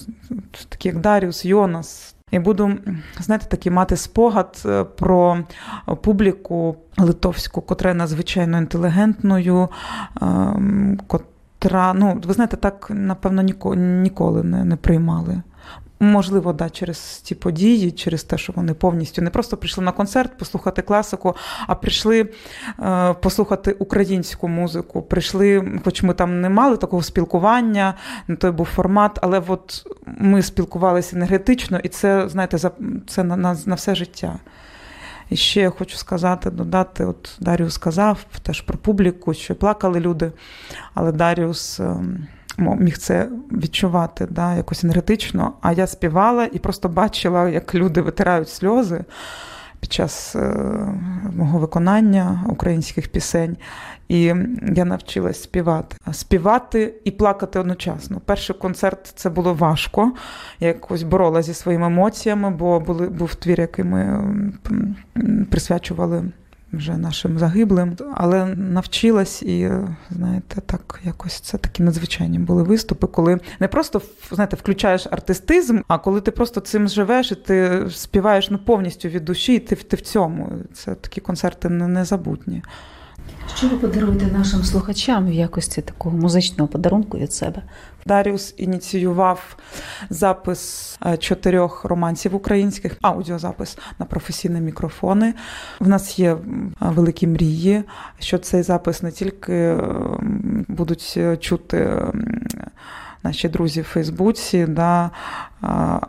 такі 0.68 0.88
як 0.88 1.00
Даріус, 1.00 1.44
Йонас. 1.44 2.14
І 2.30 2.38
буду, 2.38 2.78
знаєте, 3.20 3.46
такий 3.46 3.72
мати 3.72 3.96
спогад 3.96 4.62
е, 4.66 4.84
про 4.84 5.38
публіку 6.02 6.76
литовську, 6.98 7.62
котра 7.62 7.94
надзвичайно 7.94 8.58
інтелігентною, 8.58 9.68
котра, 11.58 11.92
ну, 11.94 12.20
ви 12.24 12.34
знаєте, 12.34 12.56
так, 12.56 12.86
напевно, 12.90 13.42
ніко- 13.42 13.74
ніколи 13.76 14.42
не, 14.42 14.64
не 14.64 14.76
приймали. 14.76 15.42
Можливо, 16.00 16.52
да, 16.52 16.70
через 16.70 16.98
ті 17.24 17.34
події, 17.34 17.90
через 17.90 18.24
те, 18.24 18.38
що 18.38 18.52
вони 18.56 18.74
повністю 18.74 19.22
не 19.22 19.30
просто 19.30 19.56
прийшли 19.56 19.84
на 19.84 19.92
концерт 19.92 20.38
послухати 20.38 20.82
класику, 20.82 21.34
а 21.66 21.74
прийшли 21.74 22.28
е, 22.80 23.14
послухати 23.14 23.72
українську 23.72 24.48
музику. 24.48 25.02
Прийшли, 25.02 25.80
хоч 25.84 26.02
ми 26.02 26.14
там 26.14 26.40
не 26.40 26.48
мали 26.48 26.76
такого 26.76 27.02
спілкування, 27.02 27.94
не 28.28 28.36
той 28.36 28.50
був 28.50 28.66
формат, 28.66 29.18
але 29.22 29.42
от 29.46 29.86
ми 30.06 30.42
спілкувалися 30.42 31.16
енергетично, 31.16 31.78
і 31.78 31.88
це, 31.88 32.28
знаєте, 32.28 32.58
за, 32.58 32.70
це 33.06 33.24
на, 33.24 33.36
на, 33.36 33.56
на 33.66 33.74
все 33.74 33.94
життя. 33.94 34.38
І 35.30 35.36
ще 35.36 35.60
я 35.60 35.70
хочу 35.70 35.96
сказати, 35.96 36.50
додати, 36.50 37.04
от 37.04 37.36
Даріус 37.40 37.74
сказав 37.74 38.24
теж 38.42 38.60
про 38.60 38.78
публіку, 38.78 39.34
що 39.34 39.54
плакали 39.54 40.00
люди, 40.00 40.32
але 40.94 41.12
Даріус 41.12 41.80
ем, 41.80 42.26
міг 42.58 42.98
це 42.98 43.28
відчувати 43.52 44.26
да, 44.30 44.54
якось 44.54 44.84
енергетично. 44.84 45.52
А 45.60 45.72
я 45.72 45.86
співала 45.86 46.44
і 46.52 46.58
просто 46.58 46.88
бачила, 46.88 47.48
як 47.48 47.74
люди 47.74 48.00
витирають 48.00 48.48
сльози 48.48 49.04
під 49.80 49.92
час 49.92 50.36
е, 50.36 50.54
мого 51.36 51.58
виконання 51.58 52.44
українських 52.48 53.08
пісень. 53.08 53.56
І 54.08 54.22
я 54.74 54.84
навчилась 54.84 55.42
співати. 55.42 55.96
Співати 56.12 56.94
і 57.04 57.10
плакати 57.10 57.58
одночасно. 57.58 58.20
Перший 58.24 58.56
концерт 58.56 59.12
це 59.14 59.30
було 59.30 59.54
важко. 59.54 60.12
Я 60.60 60.68
якось 60.68 61.02
боролася 61.02 61.46
зі 61.46 61.54
своїми 61.54 61.86
емоціями, 61.86 62.50
бо 62.50 62.80
були, 62.80 63.08
був 63.08 63.34
твір, 63.34 63.60
який 63.60 63.84
ми 63.84 64.22
присвячували 65.50 66.24
вже 66.72 66.96
нашим 66.96 67.38
загиблим. 67.38 67.96
Але 68.14 68.46
навчилась 68.54 69.42
і, 69.42 69.60
е, 69.60 69.96
знаєте, 70.10 70.60
так 70.66 71.00
якось 71.04 71.40
це 71.40 71.58
такі 71.58 71.82
надзвичайні 71.82 72.38
були 72.38 72.62
виступи, 72.62 73.06
коли 73.06 73.40
не 73.60 73.68
просто 73.68 74.02
знаєте, 74.30 74.56
включаєш 74.56 75.06
артистизм, 75.10 75.80
а 75.88 75.98
коли 75.98 76.20
ти 76.20 76.30
просто 76.30 76.60
цим 76.60 76.88
живеш 76.88 77.32
і 77.32 77.34
ти 77.34 77.86
співаєш 77.90 78.50
ну, 78.50 78.58
повністю 78.58 79.08
від 79.08 79.24
душі, 79.24 79.54
і 79.54 79.58
ти, 79.58 79.76
ти 79.76 79.96
в 79.96 80.00
цьому. 80.00 80.52
Це 80.72 80.94
такі 80.94 81.20
концерти 81.20 81.68
незабутні. 81.68 82.62
Що 83.56 83.68
ви 83.68 83.76
подаруєте 83.76 84.26
нашим 84.26 84.64
слухачам 84.64 85.26
в 85.26 85.32
якості 85.32 85.82
такого 85.82 86.16
музичного 86.16 86.68
подарунку 86.68 87.18
від 87.18 87.32
себе? 87.32 87.62
Даріус 88.06 88.54
ініціював 88.56 89.56
запис 90.10 90.98
е, 91.06 91.16
чотирьох 91.16 91.84
романсів 91.84 92.34
українських, 92.34 92.96
аудіозапис 93.02 93.78
на 93.98 94.06
професійні 94.06 94.60
мікрофони. 94.60 95.34
В 95.80 95.88
нас 95.88 96.18
є 96.18 96.36
великі 96.80 97.26
мрії, 97.26 97.84
що 98.18 98.38
цей 98.38 98.62
запис 98.62 99.02
не 99.02 99.10
тільки 99.10 99.76
будуть 100.68 101.14
е, 101.16 101.36
чути 101.36 102.02
наші 103.22 103.48
друзі 103.48 103.80
в 103.80 103.84
Фейсбуці, 103.84 104.66
да, 104.66 105.10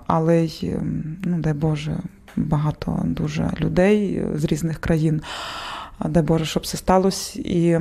але 0.08 0.38
й, 0.38 0.76
ну 1.24 1.40
дай 1.40 1.54
Боже, 1.54 1.98
багато 2.36 3.02
дуже 3.04 3.52
людей 3.60 4.24
з 4.36 4.46
різних 4.46 4.80
країн. 4.80 5.22
Дай 6.06 6.24
Боже, 6.24 6.46
щоб 6.46 6.66
це 6.66 6.78
сталося. 6.78 7.40
І 7.40 7.80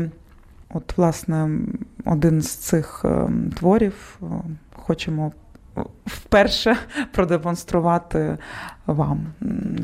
От, 0.74 0.98
власне, 0.98 1.60
один 2.04 2.42
з 2.42 2.50
цих 2.50 3.02
е, 3.04 3.30
творів 3.56 4.18
е, 4.22 4.26
хочемо 4.72 5.32
вперше 6.06 6.76
продемонструвати 7.12 8.38
вам, 8.86 9.26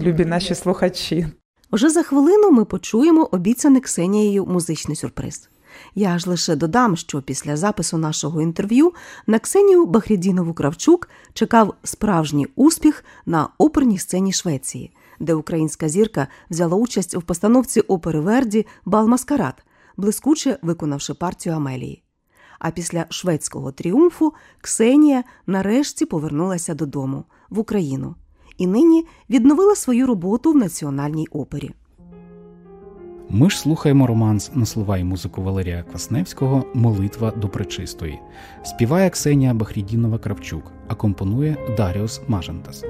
любі 0.03 0.25
наші 0.25 0.55
слухачі. 0.55 1.27
Уже 1.71 1.91
за 1.91 2.03
хвилину 2.03 2.51
ми 2.51 2.65
почуємо 2.65 3.29
обіцяний 3.33 3.81
Ксенією 3.81 4.47
музичний 4.47 4.97
сюрприз. 4.97 5.49
Я 5.95 6.19
ж 6.19 6.31
лише 6.31 6.57
додам, 6.57 6.97
що 6.97 7.23
після 7.23 7.57
запису 7.57 7.99
нашого 7.99 8.43
інтерв'ю 8.43 8.93
на 9.27 9.39
Ксенію 9.39 9.87
Бахрідінову 9.87 10.55
Кравчук 10.55 11.09
чекав 11.33 11.75
справжній 11.85 12.47
успіх 12.57 13.05
на 13.27 13.49
оперній 13.59 13.99
сцені 13.99 14.33
Швеції, 14.33 14.91
де 15.21 15.35
українська 15.35 15.89
зірка 15.89 16.29
взяла 16.51 16.77
участь 16.77 17.15
у 17.15 17.21
постановці 17.21 17.81
опери 17.81 18.21
Верді 18.21 18.67
Бал 18.85 19.09
Маскарад, 19.09 19.65
блискуче 19.97 20.59
виконавши 20.63 21.15
партію 21.15 21.55
Амелії. 21.55 22.03
А 22.59 22.71
після 22.71 23.07
шведського 23.09 23.73
тріумфу 23.73 24.35
Ксенія 24.61 25.25
нарешті 25.47 26.07
повернулася 26.07 26.75
додому 26.75 27.25
в 27.51 27.59
Україну 27.59 28.15
і 28.59 28.67
нині 28.67 29.07
відновила 29.31 29.75
свою 29.75 30.07
роботу 30.07 30.53
в 30.53 30.57
національній 30.57 31.27
опері. 31.31 31.71
Ми 33.31 33.51
ж 33.51 33.59
слухаємо 33.59 34.07
романс 34.07 34.51
на 34.55 34.67
слова 34.67 34.99
і 34.99 35.05
музику 35.05 35.43
Валерія 35.43 35.83
Квасневського 35.83 36.65
Молитва 36.75 37.31
до 37.31 37.49
пречистої. 37.49 38.19
Співає 38.65 39.11
Ксенія 39.11 39.55
Бахрідінова 39.55 40.19
Кравчук, 40.19 40.73
а 40.89 40.95
компонує 40.95 41.57
Даріус 41.77 42.21
Мажентас. 42.29 42.85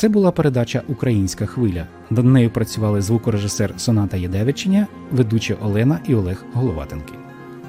Це 0.00 0.08
була 0.08 0.30
передача 0.30 0.82
Українська 0.88 1.46
хвиля. 1.46 1.86
Над 2.10 2.24
нею 2.24 2.50
працювали 2.50 3.00
звукорежисер 3.00 3.74
Соната 3.76 4.16
Єдевичення, 4.16 4.86
ведучі 5.12 5.56
Олена 5.62 6.00
і 6.06 6.14
Олег 6.14 6.44
Головатенки. 6.52 7.12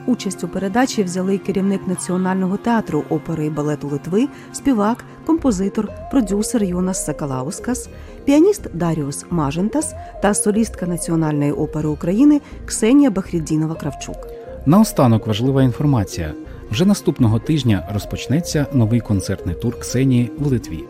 Участь 0.06 0.44
у 0.44 0.48
передачі 0.48 1.04
взяли 1.04 1.38
керівник 1.38 1.88
Національного 1.88 2.58
театру 2.58 3.04
опери 3.10 3.46
і 3.46 3.50
балету 3.50 3.88
Литви, 3.88 4.28
співак, 4.52 5.04
композитор, 5.26 5.89
продюсер 6.12 6.63
Йонас 6.63 7.06
Сакалаускас, 7.06 7.89
піаніст 8.26 8.67
Даріус 8.74 9.26
Мажентас 9.30 9.94
та 10.22 10.34
солістка 10.34 10.86
Національної 10.86 11.52
опери 11.52 11.89
України 11.89 12.41
Ксенія 12.65 13.12
Бахріддінова 13.12 13.76
Кравчук. 13.76 14.28
Наостанок 14.65 15.28
важлива 15.28 15.63
інформація. 15.63 16.34
Вже 16.72 16.86
наступного 16.86 17.39
тижня 17.39 17.88
розпочнеться 17.94 18.65
новий 18.74 19.00
концертний 19.00 19.56
тур 19.56 19.80
Ксенії 19.80 20.32
в 20.39 20.48
Литві. 20.48 20.84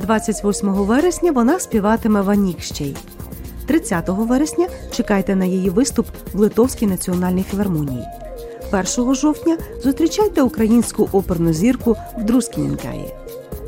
28 0.00 0.68
вересня 0.68 1.32
вона 1.32 1.60
співатиме 1.60 2.20
в 2.20 2.30
Анікщей. 2.30 2.96
30 3.66 4.08
вересня 4.08 4.68
чекайте 4.92 5.36
на 5.36 5.44
її 5.44 5.70
виступ 5.70 6.06
в 6.32 6.40
Литовській 6.40 6.86
національній 6.86 7.42
філармонії. 7.42 8.04
1 8.98 9.14
жовтня 9.14 9.58
зустрічайте 9.84 10.42
українську 10.42 11.08
оперну 11.12 11.52
зірку 11.52 11.96
в 12.18 12.24
Друскінінкаї. 12.24 13.14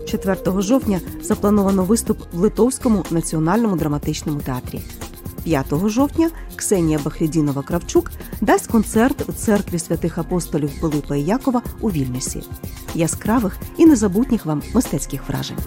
4 0.08 0.62
жовтня 0.62 1.00
заплановано 1.22 1.84
виступ 1.84 2.18
в 2.32 2.38
Литовському 2.38 3.04
національному 3.10 3.76
драматичному 3.76 4.40
театрі. 4.40 4.80
5 5.44 5.66
жовтня 5.86 6.30
Ксенія 6.56 6.98
Бахрідінова 7.04 7.62
Кравчук 7.62 8.10
дасть 8.40 8.66
концерт 8.66 9.28
у 9.28 9.32
церкві 9.32 9.78
святих 9.78 10.18
апостолів 10.18 10.80
Пилипа 10.80 11.16
і 11.16 11.22
Якова 11.22 11.62
у 11.80 11.90
Вільнюсі. 11.90 12.42
Яскравих 12.94 13.56
і 13.76 13.86
незабутніх 13.86 14.46
вам 14.46 14.62
мистецьких 14.74 15.28
вражень. 15.28 15.58